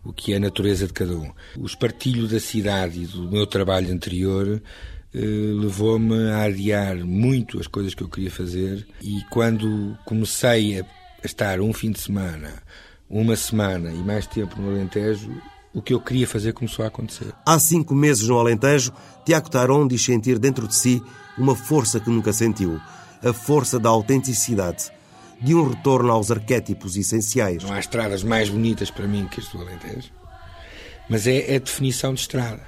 o 0.05 0.13
que 0.13 0.35
é 0.35 0.37
a 0.37 0.41
natureza 0.41 0.87
de 0.87 0.93
cada 0.93 1.17
um. 1.17 1.33
O 1.57 1.65
espartilho 1.65 2.29
da 2.29 2.39
cidade 2.39 3.05
e 3.05 3.07
do 3.07 3.23
meu 3.23 3.47
trabalho 3.47 3.91
anterior 3.91 4.61
eh, 5.15 5.19
levou-me 5.19 6.29
a 6.29 6.43
adiar 6.43 6.95
muito 6.99 7.59
as 7.59 7.67
coisas 7.67 7.95
que 7.95 8.03
eu 8.03 8.09
queria 8.09 8.31
fazer 8.31 8.87
e 9.01 9.23
quando 9.31 9.97
comecei 10.05 10.79
a 10.79 10.85
estar 11.27 11.61
um 11.61 11.73
fim 11.73 11.91
de 11.91 12.01
semana, 12.01 12.63
uma 13.09 13.37
semana 13.37 13.91
e 13.91 13.99
mais 13.99 14.27
tempo 14.27 14.61
no 14.61 14.71
Alentejo, 14.71 15.31
o 15.73 15.83
que 15.83 15.93
eu 15.93 16.01
queria 16.01 16.27
fazer 16.27 16.53
começou 16.53 16.85
a 16.85 16.89
acontecer. 16.89 17.33
Há 17.45 17.59
cinco 17.59 17.95
meses 17.95 18.29
no 18.29 18.39
Alentejo, 18.39 18.93
Tiago 19.25 19.51
Taron 19.51 19.89
diz 19.89 20.05
sentir 20.05 20.39
dentro 20.39 20.69
de 20.69 20.75
si 20.75 21.03
uma 21.37 21.57
força 21.57 21.99
que 21.99 22.11
nunca 22.11 22.33
sentiu. 22.33 22.81
A 23.23 23.33
força 23.33 23.81
da 23.81 23.89
autenticidade, 23.89 24.93
de 25.41 25.55
um 25.55 25.69
retorno 25.69 26.13
aos 26.13 26.31
arquétipos 26.31 26.97
essenciais. 26.97 27.63
Não 27.63 27.73
há 27.73 27.81
estradas 27.81 28.23
mais 28.23 28.49
bonitas 28.49 28.91
para 28.91 29.07
mim 29.07 29.27
que 29.27 29.41
as 29.41 29.49
do 29.49 29.61
Alentejo, 29.61 30.11
mas 31.09 31.27
é 31.27 31.57
a 31.57 31.59
definição 31.59 32.15
de 32.15 32.21
estrada. 32.21 32.63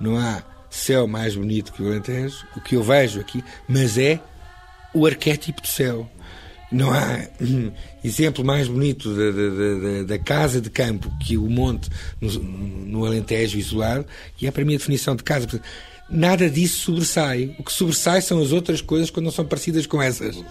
Não 0.00 0.16
há 0.16 0.42
céu 0.70 1.06
mais 1.06 1.36
bonito 1.36 1.72
que 1.72 1.82
o 1.82 1.86
Alentejo, 1.86 2.46
o 2.56 2.60
que 2.60 2.76
eu 2.76 2.82
vejo 2.82 3.20
aqui, 3.20 3.44
mas 3.68 3.98
é 3.98 4.20
o 4.92 5.06
arquétipo 5.06 5.62
do 5.62 5.68
céu. 5.68 6.08
Não 6.70 6.92
há 6.92 7.26
exemplo 8.04 8.44
mais 8.44 8.68
bonito 8.68 9.14
da, 9.14 9.30
da, 9.30 9.48
da, 9.48 10.02
da, 10.04 10.18
casa 10.18 10.60
de 10.60 10.68
campo 10.68 11.10
que 11.18 11.38
o 11.38 11.48
monte 11.48 11.88
no, 12.20 12.30
no 12.30 13.04
Alentejo 13.06 13.58
isolado, 13.58 14.04
e 14.40 14.46
é 14.46 14.50
para 14.50 14.64
mim 14.64 14.74
a 14.74 14.78
definição 14.78 15.16
de 15.16 15.22
casa. 15.22 15.46
Nada 16.10 16.48
disso 16.48 16.84
sobressai. 16.84 17.54
O 17.58 17.64
que 17.64 17.72
sobressai 17.72 18.20
são 18.20 18.40
as 18.40 18.52
outras 18.52 18.80
coisas 18.80 19.10
quando 19.10 19.24
não 19.26 19.32
são 19.32 19.44
parecidas 19.44 19.86
com 19.86 20.00
essas. 20.00 20.42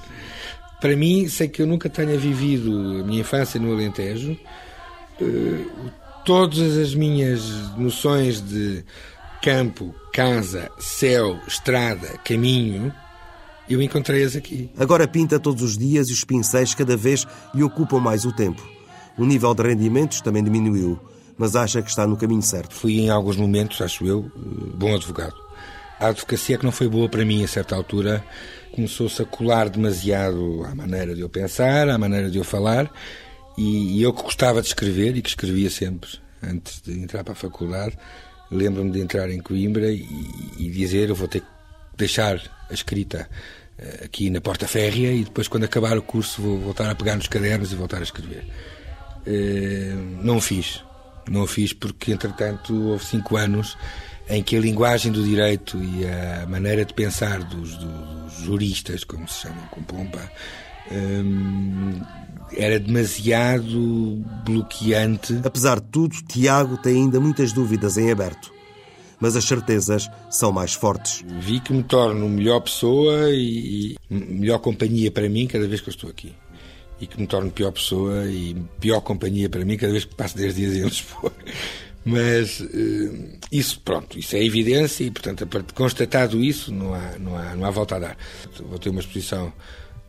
Para 0.79 0.95
mim, 0.95 1.27
sei 1.27 1.47
que 1.47 1.61
eu 1.61 1.67
nunca 1.67 1.89
tenha 1.89 2.17
vivido 2.17 2.71
a 3.01 3.03
minha 3.03 3.21
infância 3.21 3.59
no 3.59 3.73
Alentejo. 3.73 4.37
Uh, 5.19 5.91
todas 6.23 6.77
as 6.77 6.93
minhas 6.93 7.41
noções 7.75 8.39
de 8.41 8.83
campo, 9.41 9.95
casa, 10.13 10.69
céu, 10.77 11.39
estrada, 11.47 12.07
caminho, 12.23 12.93
eu 13.73 13.81
encontrei-as 13.81 14.35
aqui. 14.35 14.69
Agora 14.77 15.07
pinta 15.07 15.39
todos 15.39 15.61
os 15.61 15.77
dias 15.77 16.09
e 16.09 16.13
os 16.13 16.23
pincéis 16.23 16.73
cada 16.73 16.95
vez 16.95 17.25
lhe 17.53 17.63
ocupam 17.63 17.99
mais 17.99 18.25
o 18.25 18.31
tempo. 18.31 18.65
O 19.17 19.25
nível 19.25 19.53
de 19.53 19.63
rendimentos 19.63 20.21
também 20.21 20.43
diminuiu, 20.43 20.99
mas 21.37 21.55
acha 21.55 21.81
que 21.81 21.89
está 21.89 22.05
no 22.05 22.17
caminho 22.17 22.41
certo. 22.41 22.73
Fui 22.73 22.99
em 22.99 23.09
alguns 23.09 23.35
momentos, 23.35 23.81
acho 23.81 24.05
eu, 24.05 24.31
bom 24.75 24.95
advogado. 24.95 25.35
A 25.99 26.07
advocacia 26.07 26.57
que 26.57 26.63
não 26.63 26.71
foi 26.71 26.87
boa 26.87 27.09
para 27.09 27.25
mim 27.25 27.43
a 27.43 27.47
certa 27.47 27.75
altura 27.75 28.23
começou-se 28.71 29.19
a 29.19 29.25
colar 29.25 29.69
demasiado 29.69 30.63
à 30.65 30.75
maneira 30.75 31.15
de 31.15 31.21
eu 31.21 31.29
pensar, 31.29 31.89
à 31.89 31.97
maneira 31.97 32.29
de 32.29 32.37
eu 32.37 32.43
falar, 32.43 32.91
e, 33.57 33.99
eu 33.99 34.13
que 34.13 34.21
gostava 34.21 34.61
de 34.61 34.67
escrever 34.67 35.17
e 35.17 35.21
que 35.21 35.29
escrevia 35.29 35.69
sempre 35.71 36.09
antes 36.43 36.79
de 36.81 36.93
entrar 36.99 37.23
para 37.23 37.33
a 37.33 37.35
faculdade, 37.35 37.97
lembro-me 38.51 38.91
de 38.91 38.99
entrar 38.99 39.31
em 39.31 39.39
Coimbra 39.39 39.89
e, 39.89 40.07
e 40.59 40.69
dizer 40.69 41.09
eu 41.09 41.15
vou 41.15 41.27
ter 41.27 41.41
que 41.41 41.47
deixar 41.97 42.39
a 42.69 42.73
escrita 42.73 43.29
eh, 43.77 44.05
aqui 44.05 44.29
na 44.29 44.41
porta 44.41 44.67
férrea 44.67 45.11
e 45.13 45.23
depois 45.23 45.47
quando 45.47 45.65
acabar 45.65 45.97
o 45.97 46.01
curso 46.01 46.41
vou 46.41 46.57
voltar 46.59 46.89
a 46.89 46.95
pegar 46.95 47.15
nos 47.15 47.27
cadernos 47.27 47.71
e 47.71 47.75
voltar 47.75 47.99
a 47.99 48.03
escrever. 48.03 48.45
Eh, 49.25 49.93
não 50.21 50.37
o 50.37 50.41
fiz. 50.41 50.83
Não 51.29 51.43
o 51.43 51.47
fiz 51.47 51.73
porque, 51.73 52.11
entretanto, 52.11 52.73
houve 52.73 53.05
cinco 53.05 53.35
anos 53.35 53.77
em 54.29 54.41
que 54.41 54.55
a 54.57 54.59
linguagem 54.59 55.11
do 55.11 55.23
direito 55.23 55.77
e 55.77 56.05
a 56.05 56.45
maneira 56.47 56.83
de 56.83 56.93
pensar 56.93 57.43
dos, 57.43 57.75
dos 57.77 58.33
juristas, 58.43 59.03
como 59.03 59.27
se 59.27 59.41
chamam 59.41 59.65
com 59.67 59.81
pompa, 59.83 60.19
hum, 60.91 62.01
era 62.55 62.79
demasiado 62.79 64.23
bloqueante. 64.45 65.39
Apesar 65.43 65.79
de 65.79 65.87
tudo, 65.87 66.15
Tiago 66.27 66.77
tem 66.77 67.03
ainda 67.03 67.19
muitas 67.19 67.53
dúvidas 67.53 67.97
em 67.97 68.11
aberto 68.11 68.56
mas 69.19 69.35
as 69.35 69.43
certezas 69.43 70.09
são 70.29 70.51
mais 70.51 70.73
fortes. 70.73 71.23
Vi 71.39 71.59
que 71.59 71.73
me 71.73 71.83
torno 71.83 72.27
melhor 72.29 72.61
pessoa 72.61 73.29
e, 73.31 73.95
e 74.09 74.13
melhor 74.13 74.59
companhia 74.59 75.11
para 75.11 75.27
mim 75.29 75.47
cada 75.47 75.67
vez 75.67 75.81
que 75.81 75.89
eu 75.89 75.93
estou 75.93 76.09
aqui. 76.09 76.33
E 76.99 77.05
que 77.05 77.19
me 77.19 77.27
torno 77.27 77.51
pior 77.51 77.71
pessoa 77.71 78.25
e 78.25 78.55
pior 78.79 79.01
companhia 79.01 79.49
para 79.49 79.63
mim 79.63 79.77
cada 79.77 79.91
vez 79.91 80.05
que 80.05 80.15
passo 80.15 80.35
10 80.37 80.55
dias 80.55 80.75
em 80.75 80.81
Lisboa. 80.85 81.31
Mas 82.03 82.61
uh, 82.61 83.37
isso, 83.51 83.81
pronto, 83.81 84.17
isso 84.17 84.35
é 84.35 84.43
evidência 84.43 85.03
e, 85.03 85.11
portanto, 85.11 85.45
constatado 85.73 86.41
isso, 86.41 86.73
não 86.73 86.93
há, 86.93 87.19
não, 87.19 87.37
há, 87.37 87.55
não 87.55 87.65
há 87.65 87.69
volta 87.69 87.97
a 87.97 87.99
dar. 87.99 88.17
Vou 88.61 88.79
ter 88.79 88.89
uma 88.89 89.01
exposição 89.01 89.51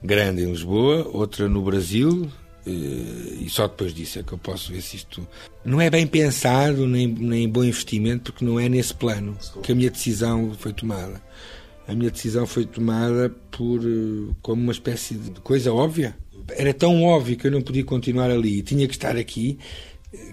grande 0.03 0.43
em 0.43 0.51
Lisboa, 0.51 1.09
outra 1.13 1.49
no 1.49 1.61
Brasil, 1.61 2.31
eh, 2.31 2.48
e 2.71 3.47
só 3.49 3.67
depois 3.67 3.95
disso 3.95 4.19
é 4.19 4.23
que 4.23 4.33
eu 4.33 4.39
posso 4.39 4.73
ver 4.73 4.83
se 4.83 4.97
isto 4.97 5.27
não 5.65 5.81
é 5.81 5.91
bem 5.91 6.07
pensado 6.07 6.87
nem, 6.87 7.07
nem 7.07 7.49
bom 7.49 7.65
investimento, 7.65 8.33
porque 8.33 8.45
não 8.45 8.59
é 8.59 8.69
nesse 8.69 8.95
plano 8.95 9.37
que 9.63 9.73
a 9.73 9.75
minha 9.75 9.91
decisão 9.91 10.55
foi 10.59 10.73
tomada. 10.73 11.23
A 11.87 11.95
minha 11.95 12.11
decisão 12.11 12.47
foi 12.47 12.67
tomada 12.67 13.31
por 13.51 13.81
eh, 13.81 14.35
como 14.43 14.63
uma 14.63 14.73
espécie 14.73 15.15
de 15.15 15.41
coisa 15.41 15.73
óbvia. 15.73 16.17
Era 16.51 16.75
tão 16.75 17.03
óbvio 17.03 17.37
que 17.37 17.47
eu 17.47 17.51
não 17.51 17.63
podia 17.63 17.85
continuar 17.85 18.31
ali 18.31 18.59
e 18.59 18.63
tinha 18.63 18.87
que 18.87 18.95
estar 18.95 19.17
aqui 19.17 19.59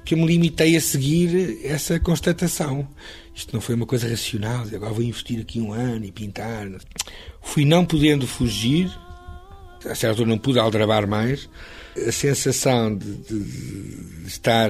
que 0.04 0.14
eu 0.14 0.18
me 0.18 0.26
limitei 0.26 0.76
a 0.76 0.82
seguir 0.82 1.60
essa 1.64 2.00
constatação. 2.00 2.88
Isto 3.34 3.54
não 3.54 3.60
foi 3.60 3.76
uma 3.76 3.86
coisa 3.86 4.08
racional, 4.08 4.66
agora 4.74 4.94
vou 4.94 5.04
investir 5.04 5.40
aqui 5.42 5.60
um 5.60 5.74
ano 5.74 6.06
e 6.06 6.12
pintar. 6.12 6.68
Fui 7.42 7.66
não 7.66 7.86
podendo 7.86 8.26
fugir, 8.26 8.90
a 9.86 9.96
certa 9.96 10.10
altura 10.10 10.30
não 10.30 10.38
pude 10.38 10.60
aldrabar 10.60 11.08
mais, 11.08 11.50
a 12.08 12.12
sensação 12.12 12.96
de, 12.96 13.16
de, 13.18 13.40
de 13.44 14.28
estar 14.28 14.70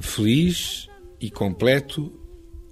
feliz 0.00 0.88
e 1.20 1.30
completo 1.30 2.12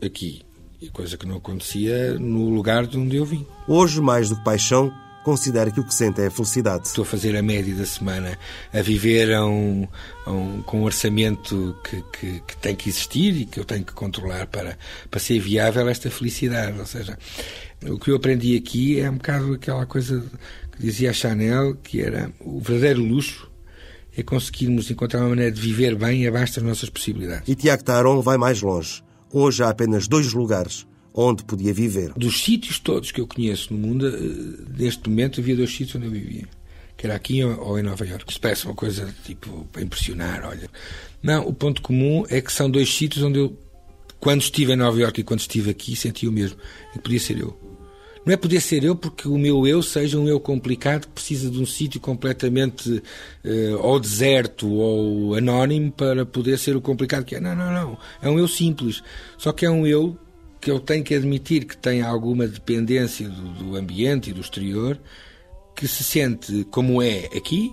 aqui. 0.02 0.42
E 0.80 0.90
coisa 0.90 1.16
que 1.16 1.26
não 1.26 1.36
acontecia 1.36 2.18
no 2.18 2.50
lugar 2.50 2.86
de 2.86 2.98
onde 2.98 3.16
eu 3.16 3.24
vim. 3.24 3.46
Hoje, 3.66 4.00
mais 4.00 4.28
do 4.28 4.36
que 4.36 4.44
paixão, 4.44 4.92
considera 5.26 5.72
que 5.72 5.80
o 5.80 5.84
que 5.84 5.92
sente 5.92 6.20
é 6.20 6.26
a 6.26 6.30
felicidade. 6.30 6.86
Estou 6.86 7.02
a 7.02 7.04
fazer 7.04 7.34
a 7.34 7.42
média 7.42 7.74
da 7.74 7.84
semana, 7.84 8.38
a 8.72 8.80
viver 8.80 9.34
a 9.34 9.44
um, 9.44 9.88
a 10.24 10.30
um, 10.30 10.62
com 10.62 10.82
um 10.82 10.84
orçamento 10.84 11.76
que, 11.82 12.00
que, 12.12 12.40
que, 12.46 12.56
tem 12.58 12.76
que 12.76 12.88
existir 12.88 13.36
e 13.36 13.44
que 13.44 13.58
eu 13.58 13.64
tenho 13.64 13.84
que 13.84 13.92
controlar 13.92 14.46
para, 14.46 14.78
para 15.10 15.18
ser 15.18 15.40
viável 15.40 15.88
esta 15.88 16.08
felicidade. 16.10 16.78
Ou 16.78 16.86
seja, 16.86 17.18
o 17.82 17.98
que 17.98 18.12
eu 18.12 18.16
aprendi 18.16 18.56
aqui 18.56 19.00
é 19.00 19.10
um 19.10 19.16
bocado 19.16 19.54
aquela 19.54 19.84
coisa 19.84 20.24
que 20.76 20.82
dizia 20.82 21.10
a 21.10 21.12
Chanel, 21.12 21.74
que 21.76 22.00
era 22.00 22.30
o 22.40 22.60
verdadeiro 22.60 23.02
luxo 23.02 23.50
é 24.16 24.22
conseguirmos 24.22 24.90
encontrar 24.90 25.20
uma 25.20 25.30
maneira 25.30 25.52
de 25.52 25.60
viver 25.60 25.94
bem 25.94 26.26
abaixo 26.26 26.54
das 26.54 26.64
nossas 26.64 26.88
possibilidades. 26.88 27.46
E 27.46 27.54
Tiago 27.54 27.84
Taron 27.84 28.22
vai 28.22 28.38
mais 28.38 28.62
longe. 28.62 29.02
Hoje 29.30 29.62
há 29.62 29.68
apenas 29.68 30.08
dois 30.08 30.32
lugares 30.32 30.86
onde 31.12 31.44
podia 31.44 31.72
viver. 31.72 32.12
Dos 32.16 32.42
sítios 32.42 32.78
todos 32.78 33.10
que 33.10 33.20
eu 33.20 33.26
conheço 33.26 33.74
no 33.74 33.78
mundo, 33.78 34.06
eh, 34.06 34.78
neste 34.78 35.08
momento 35.08 35.40
havia 35.40 35.56
dois 35.56 35.70
sítios 35.70 35.96
onde 35.96 36.06
eu 36.06 36.10
vivia. 36.10 36.46
Que 36.96 37.06
era 37.06 37.14
aqui 37.14 37.44
ou 37.44 37.78
em 37.78 37.82
Nova 37.82 38.06
Iorque. 38.06 38.32
Se 38.32 38.40
parece 38.40 38.64
uma 38.64 38.74
coisa 38.74 39.14
tipo 39.24 39.66
para 39.70 39.82
impressionar, 39.82 40.46
olha. 40.46 40.68
Não, 41.22 41.46
o 41.46 41.52
ponto 41.52 41.82
comum 41.82 42.24
é 42.30 42.40
que 42.40 42.50
são 42.50 42.70
dois 42.70 42.92
sítios 42.94 43.22
onde 43.22 43.38
eu, 43.38 43.58
quando 44.18 44.40
estive 44.40 44.72
em 44.72 44.76
Nova 44.76 44.98
Iorque 44.98 45.20
e 45.20 45.24
quando 45.24 45.40
estive 45.40 45.70
aqui, 45.70 45.94
senti 45.94 46.26
o 46.26 46.32
mesmo. 46.32 46.58
E 46.94 46.98
podia 46.98 47.20
ser 47.20 47.38
eu. 47.38 47.58
Não 48.26 48.34
é 48.34 48.36
poder 48.36 48.60
ser 48.60 48.82
eu 48.82 48.96
porque 48.96 49.28
o 49.28 49.38
meu 49.38 49.64
eu 49.68 49.80
seja 49.80 50.18
um 50.18 50.26
eu 50.26 50.40
complicado 50.40 51.02
que 51.02 51.12
precisa 51.12 51.48
de 51.48 51.60
um 51.60 51.64
sítio 51.64 52.00
completamente 52.00 52.90
uh, 52.90 53.78
ou 53.80 54.00
deserto 54.00 54.68
ou 54.68 55.36
anónimo 55.36 55.92
para 55.92 56.26
poder 56.26 56.58
ser 56.58 56.74
o 56.74 56.80
complicado 56.80 57.24
que 57.24 57.36
é. 57.36 57.40
Não, 57.40 57.54
não, 57.54 57.72
não. 57.72 57.98
É 58.20 58.28
um 58.28 58.36
eu 58.36 58.48
simples. 58.48 59.00
Só 59.38 59.52
que 59.52 59.64
é 59.64 59.70
um 59.70 59.86
eu 59.86 60.18
que 60.60 60.68
eu 60.68 60.80
tenho 60.80 61.04
que 61.04 61.14
admitir 61.14 61.64
que 61.64 61.76
tem 61.76 62.02
alguma 62.02 62.48
dependência 62.48 63.28
do, 63.28 63.50
do 63.52 63.76
ambiente 63.76 64.30
e 64.30 64.32
do 64.32 64.40
exterior, 64.40 64.98
que 65.76 65.86
se 65.86 66.02
sente 66.02 66.64
como 66.72 67.00
é 67.00 67.26
aqui, 67.26 67.72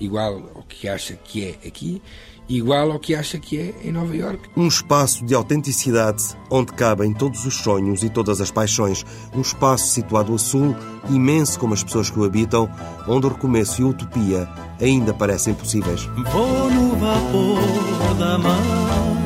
igual 0.00 0.52
ao 0.54 0.62
que 0.62 0.88
acha 0.88 1.14
que 1.16 1.44
é 1.44 1.68
aqui, 1.68 2.00
igual 2.48 2.92
ao 2.92 2.98
que 2.98 3.14
acha 3.14 3.38
que 3.38 3.58
é 3.58 3.74
em 3.84 3.92
Nova 3.92 4.14
York. 4.16 4.48
Um 4.56 4.68
espaço 4.68 5.24
de 5.24 5.34
autenticidade 5.34 6.22
onde 6.50 6.72
cabem 6.72 7.12
todos 7.12 7.44
os 7.44 7.54
sonhos 7.54 8.02
e 8.02 8.08
todas 8.08 8.40
as 8.40 8.50
paixões. 8.50 9.04
Um 9.34 9.40
espaço 9.40 9.88
situado 9.88 10.34
a 10.34 10.38
sul, 10.38 10.74
imenso 11.10 11.58
como 11.58 11.74
as 11.74 11.82
pessoas 11.82 12.10
que 12.10 12.18
o 12.18 12.24
habitam, 12.24 12.70
onde 13.08 13.26
o 13.26 13.30
recomeço 13.30 13.82
e 13.82 13.84
a 13.84 13.88
utopia 13.88 14.48
ainda 14.80 15.12
parecem 15.12 15.54
possíveis. 15.54 16.04
Vou 16.32 16.70
no 16.70 16.96
vapor 16.96 18.14
da 18.18 18.38
madrugada 18.38 19.16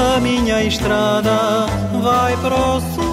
a 0.00 0.18
minha 0.20 0.62
estrada 0.64 1.66
vai 2.02 2.36
para 2.38 2.54
o 2.54 2.80
sul. 2.80 3.09